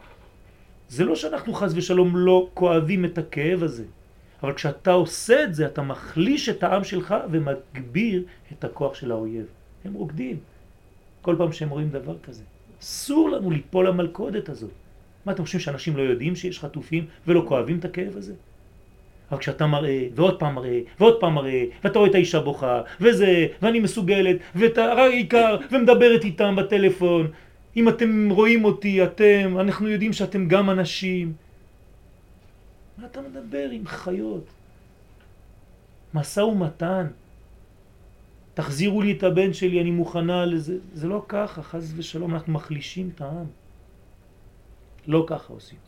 [0.90, 3.86] זה לא שאנחנו חס ושלום לא כואבים את הכאב הזה,
[4.44, 9.46] אבל כשאתה עושה את זה אתה מחליש את העם שלך ומגביר את הכוח של האויב.
[9.86, 10.38] הם רוקדים
[11.22, 12.44] כל פעם שהם רואים דבר כזה.
[12.82, 14.83] אסור לנו ליפול למלכודת הזאת.
[15.26, 18.34] מה אתם חושבים שאנשים לא יודעים שיש חטופים ולא כואבים את הכאב הזה?
[19.32, 23.48] אבל כשאתה מראה, ועוד פעם מראה, ועוד פעם מראה, ואתה רואה את האישה בוכה, וזה,
[23.62, 27.28] ואני מסוגלת, ואתה העיקר, ומדברת איתם בטלפון,
[27.76, 31.34] אם אתם רואים אותי, אתם, אנחנו יודעים שאתם גם אנשים.
[32.98, 34.46] מה אתה מדבר עם חיות?
[36.14, 37.08] מסע ומתן.
[38.54, 40.78] תחזירו לי את הבן שלי, אני מוכנה לזה.
[40.94, 43.46] זה לא ככה, חס ושלום, אנחנו מחלישים את העם.
[45.08, 45.80] לא ככה עושים.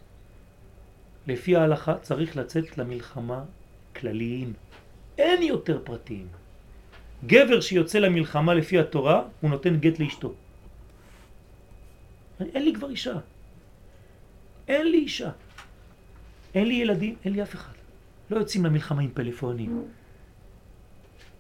[1.27, 3.43] לפי ההלכה צריך לצאת למלחמה
[3.95, 4.53] כלליים.
[5.17, 6.27] אין יותר פרטיים.
[7.25, 10.33] גבר שיוצא למלחמה לפי התורה, הוא נותן גט לאשתו.
[12.39, 13.15] אין לי כבר אישה.
[14.67, 15.31] אין לי אישה.
[16.55, 17.73] אין לי ילדים, אין לי אף אחד.
[18.29, 19.87] לא יוצאים למלחמה עם פלאפונים.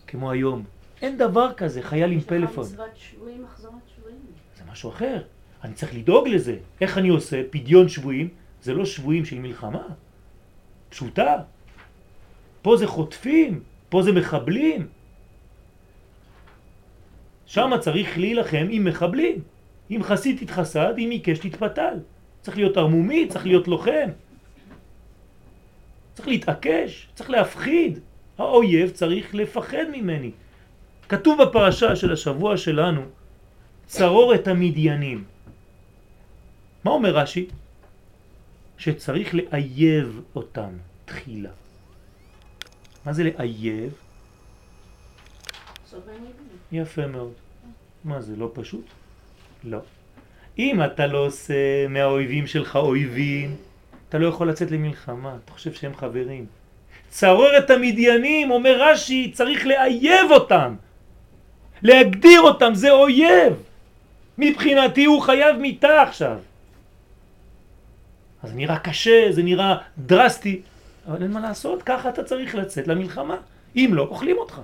[0.07, 0.63] כמו היום.
[1.01, 2.65] אין דבר כזה, חייל עם פלאפון.
[2.65, 4.19] יש לך מצוות שבויים, מחזורת שבויים.
[4.57, 5.21] זה משהו אחר.
[5.65, 6.57] אני צריך לדאוג לזה.
[6.81, 7.41] איך אני עושה?
[7.49, 8.29] פדיון שבויים.
[8.61, 9.87] זה לא שבויים של מלחמה.
[10.89, 11.41] פשוטה.
[12.61, 13.59] פה זה חוטפים,
[13.89, 14.87] פה זה מחבלים.
[17.45, 19.41] שם צריך להילחם עם מחבלים.
[19.91, 21.99] אם חסיד תתחסד, אם עיקש תתפתל.
[22.41, 24.09] צריך להיות ערמומי, צריך להיות לוחם.
[26.13, 27.99] צריך להתעקש, צריך להפחיד.
[28.37, 30.31] האויב צריך לפחד ממני.
[31.09, 33.01] כתוב בפרשה של השבוע שלנו,
[33.85, 35.34] צרור את המדיינים.
[36.85, 37.47] מה אומר רש"י?
[38.77, 40.69] שצריך לאייב אותם
[41.05, 41.49] תחילה.
[43.05, 43.93] מה זה לאייב?
[46.71, 47.33] יפה מאוד.
[48.03, 48.85] מה זה, לא פשוט?
[49.63, 49.77] לא.
[50.59, 53.55] אם אתה לא עושה מהאויבים שלך אויבים,
[54.09, 56.45] אתה לא יכול לצאת למלחמה, אתה חושב שהם חברים.
[57.09, 60.75] צרור את המדיינים, אומר רש"י, צריך לאייב אותם.
[61.81, 63.53] להגדיר אותם, זה אויב.
[64.37, 66.37] מבחינתי הוא חייב מיטה עכשיו.
[68.45, 70.61] אז זה נראה קשה, זה נראה דרסטי,
[71.07, 73.37] אבל אין מה לעשות, ככה אתה צריך לצאת למלחמה.
[73.75, 74.61] אם לא, אוכלים אותך.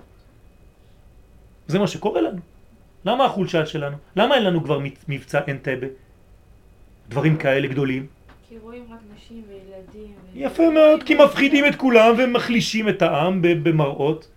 [1.67, 2.39] זה מה שקורה לנו.
[3.05, 3.97] למה החולשה שלנו?
[4.15, 5.87] למה אין לנו כבר מבצע אנטבה?
[7.09, 8.05] דברים כאלה גדולים.
[8.49, 10.13] כי רואים רק נשים וילדים.
[10.35, 14.27] יפה מאוד, כי מפחידים את כולם ומחלישים את העם במראות.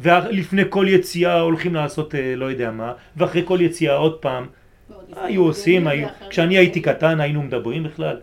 [0.00, 4.46] ולפני כל יציאה הולכים לעשות אה, לא יודע מה, ואחרי כל יציאה עוד פעם.
[5.16, 6.08] היו עושים, היו...
[6.30, 6.58] כשאני.
[6.58, 8.16] הייתי קטן היינו מדברים בכלל.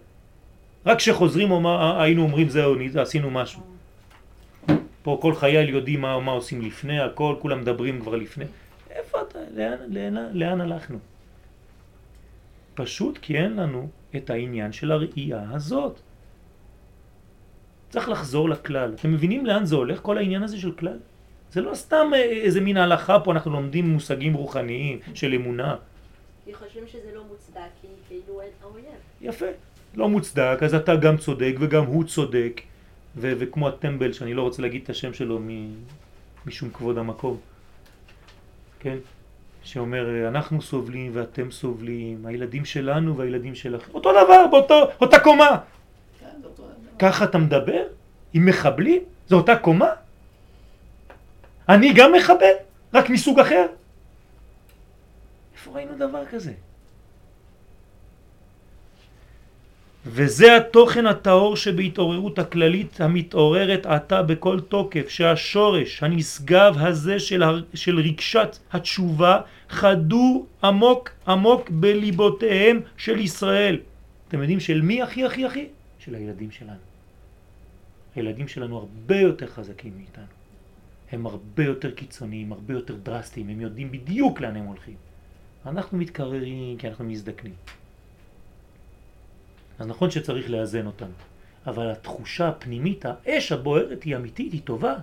[0.85, 3.61] רק כשחוזרים אומר- היינו אומרים זהו, עשינו משהו.
[5.03, 8.45] פה כל חייל יודעים מה, מה עושים לפני, הכל, כולם מדברים כבר לפני.
[8.91, 9.39] איפה אתה?
[9.55, 10.97] לאן, לאן, לאן הלכנו?
[12.73, 15.99] פשוט כי אין לנו את העניין של הראייה הזאת.
[17.89, 18.93] צריך לחזור לכלל.
[18.99, 20.97] אתם מבינים לאן זה הולך, כל העניין הזה של כלל?
[21.51, 25.75] זה לא סתם אה, איזה מין הלכה פה, אנחנו לומדים מושגים רוחניים של אמונה.
[26.45, 28.85] כי חושבים שזה לא מוצדק, כי כאילו אין האויב.
[29.21, 29.45] יפה.
[29.95, 32.61] לא מוצדק, אז אתה גם צודק וגם הוא צודק.
[33.17, 35.73] ו- וכמו הטמבל, שאני לא רוצה להגיד את השם שלו מ-
[36.45, 37.37] משום כבוד המקום.
[38.79, 38.97] כן?
[39.63, 43.91] שאומר, אנחנו סובלים ואתם סובלים, הילדים שלנו והילדים שלכם.
[43.93, 45.57] אותו דבר, באותו, אותה קומה.
[46.19, 46.27] כן.
[46.99, 47.83] ככה אתה מדבר?
[48.33, 49.01] עם מחבלים?
[49.27, 49.89] זו אותה קומה?
[51.69, 52.53] אני גם מחבל,
[52.93, 53.65] רק מסוג אחר.
[55.65, 56.53] איפה ראינו דבר כזה?
[60.05, 67.63] וזה התוכן הטהור שבהתעוררות הכללית המתעוררת עתה בכל תוקף, שהשורש הנשגב הזה של, הר...
[67.73, 73.79] של רגשת התשובה חדור עמוק עמוק בליבותיהם של ישראל.
[74.27, 75.67] אתם יודעים של מי הכי הכי הכי?
[75.99, 76.85] של הילדים שלנו.
[78.15, 80.25] הילדים שלנו הרבה יותר חזקים מאיתנו.
[81.11, 85.04] הם הרבה יותר קיצוניים, הרבה יותר דרסטיים, הם יודעים בדיוק לאן הם הולכים.
[85.65, 87.53] אנחנו מתקררים כי אנחנו מזדקנים.
[89.79, 91.09] אז נכון שצריך לאזן אותם,
[91.67, 94.95] אבל התחושה הפנימית, האש הבוערת היא אמיתית, היא טובה.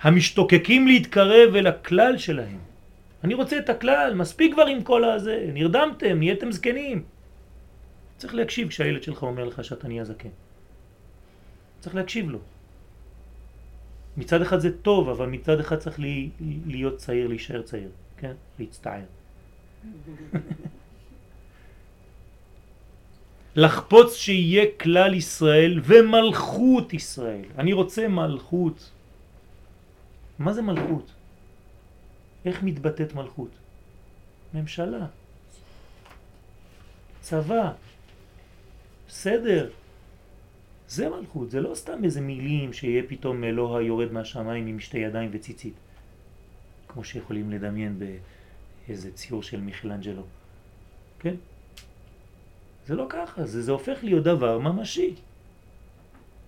[0.00, 2.58] המשתוקקים להתקרב אל הכלל שלהם.
[3.24, 7.04] אני רוצה את הכלל, מספיק כבר עם כל הזה, נרדמתם, נהייתם זקנים.
[8.16, 10.28] צריך להקשיב כשהילד שלך אומר לך שאתה נהיה זקן.
[11.80, 12.38] צריך להקשיב לו.
[14.16, 16.00] מצד אחד זה טוב, אבל מצד אחד צריך
[16.66, 17.88] להיות צעיר, להישאר צעיר,
[18.22, 18.32] כן?
[18.58, 19.04] להצטער.
[23.56, 27.44] לחפוץ שיהיה כלל ישראל ומלכות ישראל.
[27.58, 28.90] אני רוצה מלכות.
[30.38, 31.12] מה זה מלכות?
[32.44, 33.50] איך מתבטאת מלכות?
[34.54, 35.06] ממשלה,
[37.20, 37.72] צבא,
[39.08, 39.70] סדר.
[40.88, 45.30] זה מלכות, זה לא סתם איזה מילים שיהיה פתאום אלוה יורד מהשמיים עם שתי ידיים
[45.32, 45.74] וציצית,
[46.92, 50.22] כמו שיכולים לדמיין באיזה ציור של מיכלנג'לו.
[51.18, 51.34] כן?
[52.86, 55.14] זה לא ככה, זה, זה הופך להיות דבר ממשי.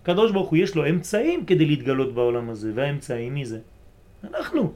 [0.02, 3.60] הקדוש ברוך הוא יש לו אמצעים כדי להתגלות בעולם הזה, והאמצעים מי זה?
[4.24, 4.72] אנחנו.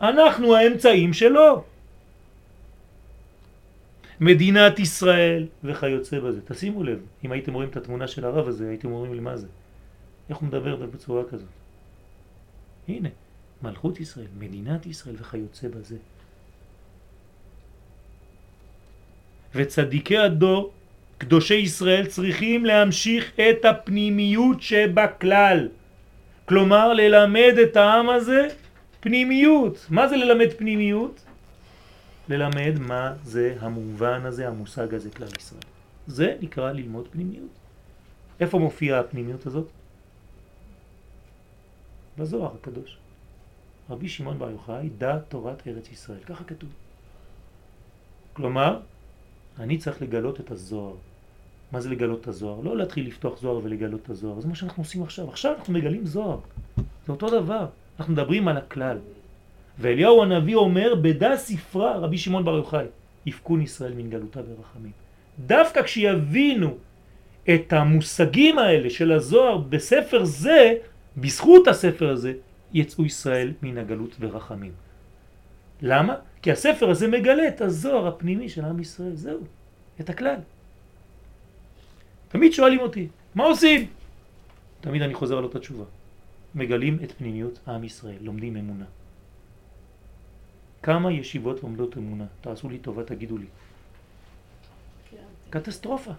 [0.00, 1.64] אנחנו האמצעים שלו.
[4.20, 6.40] מדינת ישראל וכיוצא בזה.
[6.44, 9.46] תשימו לב, אם הייתם רואים את התמונה של הרב הזה, הייתם אומרים לי מה זה.
[10.28, 11.48] איך הוא מדבר בצורה כזאת.
[12.88, 13.08] הנה,
[13.62, 15.96] מלכות ישראל, מדינת ישראל וכיוצא בזה.
[19.54, 20.72] וצדיקי הדור,
[21.18, 25.68] קדושי ישראל, צריכים להמשיך את הפנימיות שבכלל.
[26.44, 28.48] כלומר, ללמד את העם הזה
[29.00, 29.86] פנימיות.
[29.90, 31.24] מה זה ללמד פנימיות?
[32.28, 35.62] ללמד מה זה המובן הזה, המושג הזה, כלל ישראל.
[36.06, 37.54] זה נקרא ללמוד פנימיות.
[38.40, 39.68] איפה מופיעה הפנימיות הזאת?
[42.18, 42.98] בזוהר הקדוש.
[43.90, 46.18] רבי שמעון בר יוחאי, דע תורת ארץ ישראל.
[46.26, 46.70] ככה כתוב.
[48.32, 48.78] כלומר,
[49.58, 50.94] אני צריך לגלות את הזוהר.
[51.72, 52.60] מה זה לגלות את הזוהר?
[52.60, 54.40] לא להתחיל לפתוח זוהר ולגלות את הזוהר.
[54.40, 55.28] זה מה שאנחנו עושים עכשיו.
[55.28, 56.38] עכשיו אנחנו מגלים זוהר.
[56.76, 57.66] זה אותו דבר.
[57.98, 58.98] אנחנו מדברים על הכלל.
[59.78, 62.86] ואליהו הנביא אומר, בדה ספרה רבי שמעון בר יוחאי,
[63.26, 64.92] יפקון ישראל מן גלותה ברחמים.
[65.46, 66.76] דווקא כשיבינו
[67.54, 70.74] את המושגים האלה של הזוהר בספר זה,
[71.16, 72.32] בזכות הספר הזה,
[72.72, 74.72] יצאו ישראל מן הגלות ברחמים.
[75.82, 76.14] למה?
[76.42, 79.40] כי הספר הזה מגלה את הזוהר הפנימי של עם ישראל, זהו,
[80.00, 80.40] את הכלל.
[82.28, 83.88] תמיד שואלים אותי, מה עושים?
[84.80, 85.84] תמיד אני חוזר על אותה תשובה.
[86.54, 88.84] מגלים את פנימיות עם ישראל, לומדים אמונה.
[90.82, 92.26] כמה ישיבות לומדות אמונה?
[92.40, 93.46] תעשו לי טובה, תגידו לי.
[95.50, 96.12] קטסטרופה.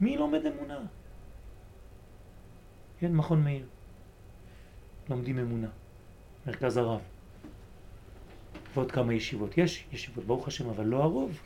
[0.00, 0.78] מי לומד אמונה?
[2.98, 3.66] כן, מכון מאיר.
[5.10, 5.68] לומדים אמונה.
[6.46, 7.00] מרכז הרב.
[8.74, 9.58] ועוד כמה ישיבות.
[9.58, 11.38] יש ישיבות, ברוך השם, אבל לא הרוב.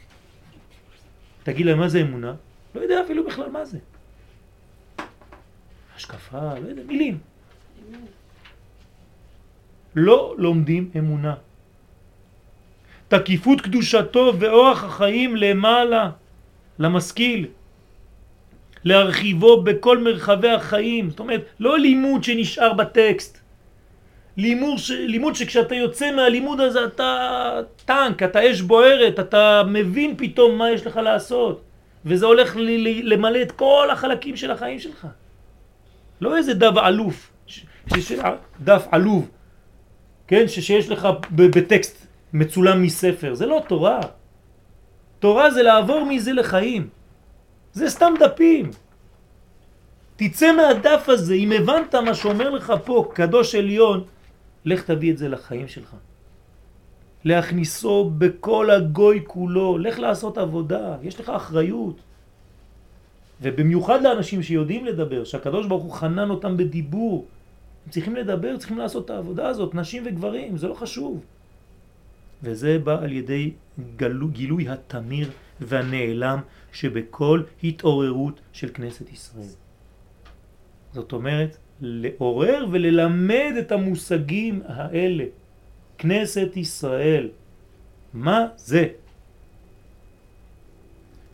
[1.42, 2.34] תגיד להם מה זה אמונה?
[2.74, 3.78] לא יודע אפילו בכלל מה זה.
[5.96, 7.18] השקפה, לא יודע, מילים.
[9.94, 11.34] לא לומדים אמונה.
[13.08, 16.10] תקיפות קדושתו ואורח החיים למעלה,
[16.78, 17.46] למשכיל.
[18.84, 21.10] להרחיבו בכל מרחבי החיים.
[21.10, 23.45] זאת אומרת, לא לימוד שנשאר בטקסט.
[24.36, 24.90] לימוד, ש...
[24.90, 30.86] לימוד שכשאתה יוצא מהלימוד הזה אתה טנק, אתה אש בוערת, אתה מבין פתאום מה יש
[30.86, 31.62] לך לעשות.
[32.04, 33.12] וזה הולך ל...
[33.12, 35.06] למלא את כל החלקים של החיים שלך.
[36.20, 37.64] לא איזה דף אלוף, ש...
[37.98, 38.12] ש...
[38.60, 39.30] דף עלוב,
[40.26, 40.60] כן, ש...
[40.60, 43.34] שיש לך בטקסט מצולם מספר.
[43.34, 44.00] זה לא תורה.
[45.18, 46.88] תורה זה לעבור מזה לחיים.
[47.72, 48.70] זה סתם דפים.
[50.16, 54.04] תצא מהדף הזה, אם הבנת מה שאומר לך פה, קדוש עליון,
[54.66, 55.96] לך תביא את זה לחיים שלך.
[57.24, 62.00] להכניסו בכל הגוי כולו, לך לעשות עבודה, יש לך אחריות.
[63.42, 67.26] ובמיוחד לאנשים שיודעים לדבר, שהקדוש ברוך הוא חנן אותם בדיבור,
[67.84, 71.24] הם צריכים לדבר, צריכים לעשות את העבודה הזאת, נשים וגברים, זה לא חשוב.
[72.42, 73.52] וזה בא על ידי
[73.96, 76.40] גלו, גילוי התמיר והנעלם
[76.72, 79.54] שבכל התעוררות של כנסת ישראל.
[80.94, 85.24] זאת אומרת, לעורר וללמד את המושגים האלה.
[85.98, 87.28] כנסת ישראל,
[88.14, 88.88] מה זה?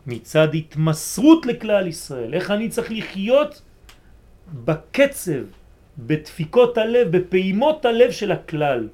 [0.07, 3.61] מצד התמסרות לכלל ישראל, איך אני צריך לחיות
[4.65, 5.43] בקצב,
[5.97, 8.89] בדפיקות הלב, בפעימות הלב של הכלל.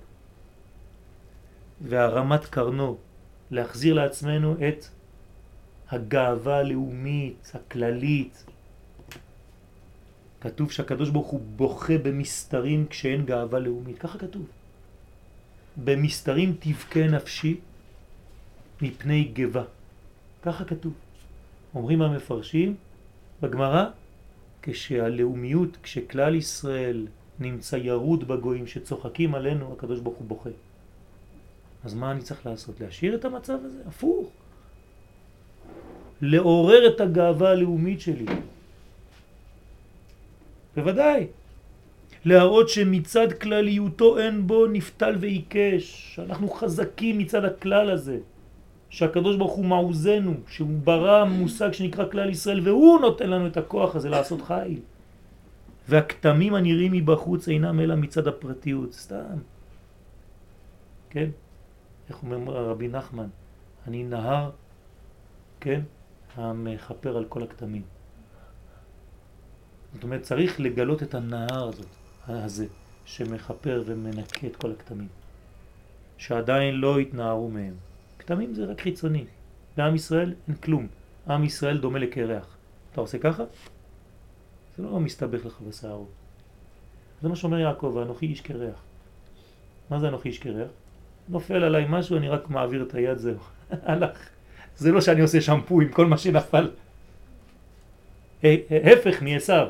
[1.82, 2.98] והרמת קרנו,
[3.52, 4.86] להחזיר לעצמנו את
[5.90, 8.44] הגאווה הלאומית, הכללית.
[10.42, 14.46] כתוב שהקדוש ברוך הוא בוכה במסתרים כשאין גאווה לאומית, ככה כתוב.
[15.84, 17.60] במסתרים תבכה נפשי
[18.82, 19.64] מפני גבה.
[20.42, 20.94] ככה כתוב.
[21.76, 22.76] אומרים המפרשים
[23.42, 23.86] בגמרא,
[24.62, 27.08] כשהלאומיות, כשכלל ישראל
[27.40, 30.50] נמצא ירוד בגויים שצוחקים עלינו, הקדוש ברוך הוא בוכה.
[31.84, 32.80] אז מה אני צריך לעשות?
[32.80, 33.80] להשאיר את המצב הזה?
[33.88, 34.30] הפוך.
[36.22, 38.26] לעורר את הגאווה הלאומית שלי.
[40.80, 41.28] בוודאי.
[42.26, 48.18] להראות שמצד כלליותו אין בו נפתל ועיקש, שאנחנו חזקים מצד הכלל הזה,
[48.90, 53.96] שהקדוש ברוך הוא מעוזנו, שהוא ברא מושג שנקרא כלל ישראל והוא נותן לנו את הכוח
[53.96, 54.80] הזה לעשות חיל.
[55.90, 59.38] והכתמים הנראים מבחוץ אינם אלא מצד הפרטיות, סתם.
[61.10, 61.30] כן?
[62.10, 63.28] איך אומר רבי נחמן?
[63.88, 64.50] אני נהר,
[65.60, 65.82] כן?
[66.36, 67.99] המחפר על כל הכתמים.
[69.94, 71.88] זאת אומרת, צריך לגלות את הנהר הזאת,
[72.28, 72.66] הזה,
[73.06, 75.08] שמחפר ומנקה את כל הכתמים,
[76.18, 77.74] שעדיין לא התנערו מהם.
[78.20, 79.26] כתמים זה רק חיצוני.
[79.78, 80.88] לעם ישראל אין כלום.
[81.30, 82.58] עם ישראל דומה לקרח.
[82.92, 83.44] אתה עושה ככה?
[84.78, 86.10] זה לא מסתבך לך בשערות.
[87.22, 88.84] זה מה שאומר יעקב, אנוכי איש קרח.
[89.90, 90.70] מה זה אנוכי איש קרח?
[91.30, 93.38] נופל עליי משהו, אני רק מעביר את היד, זהו.
[93.72, 94.30] הלך.
[94.78, 96.72] זה לא שאני עושה שמפו עם כל מה שנפל.
[98.70, 99.68] הפך מעשיו,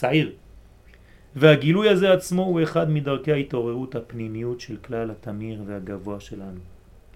[0.00, 0.32] שעיר.
[1.36, 6.60] והגילוי הזה עצמו הוא אחד מדרכי ההתעוררות הפנימיות של כלל התמיר והגבוה שלנו.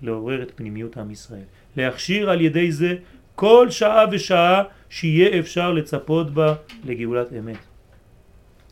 [0.03, 1.49] לעורר את פנימיות עם ישראל.
[1.77, 2.95] להכשיר על ידי זה
[3.35, 6.55] כל שעה ושעה שיהיה אפשר לצפות בה
[6.85, 7.59] לגאולת אמת.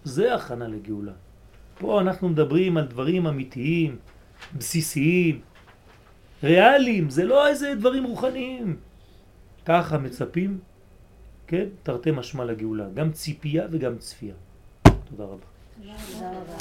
[0.04, 1.12] זה הכנה לגאולה.
[1.78, 3.96] פה אנחנו מדברים על דברים אמיתיים,
[4.56, 5.40] בסיסיים,
[6.42, 8.76] ריאליים, זה לא איזה דברים רוחניים.
[9.66, 10.58] ככה מצפים,
[11.48, 14.34] כן, תרתי משמע לגאולה, גם ציפייה וגם צפייה.
[14.82, 15.46] תודה רבה.
[16.12, 16.56] תודה רבה.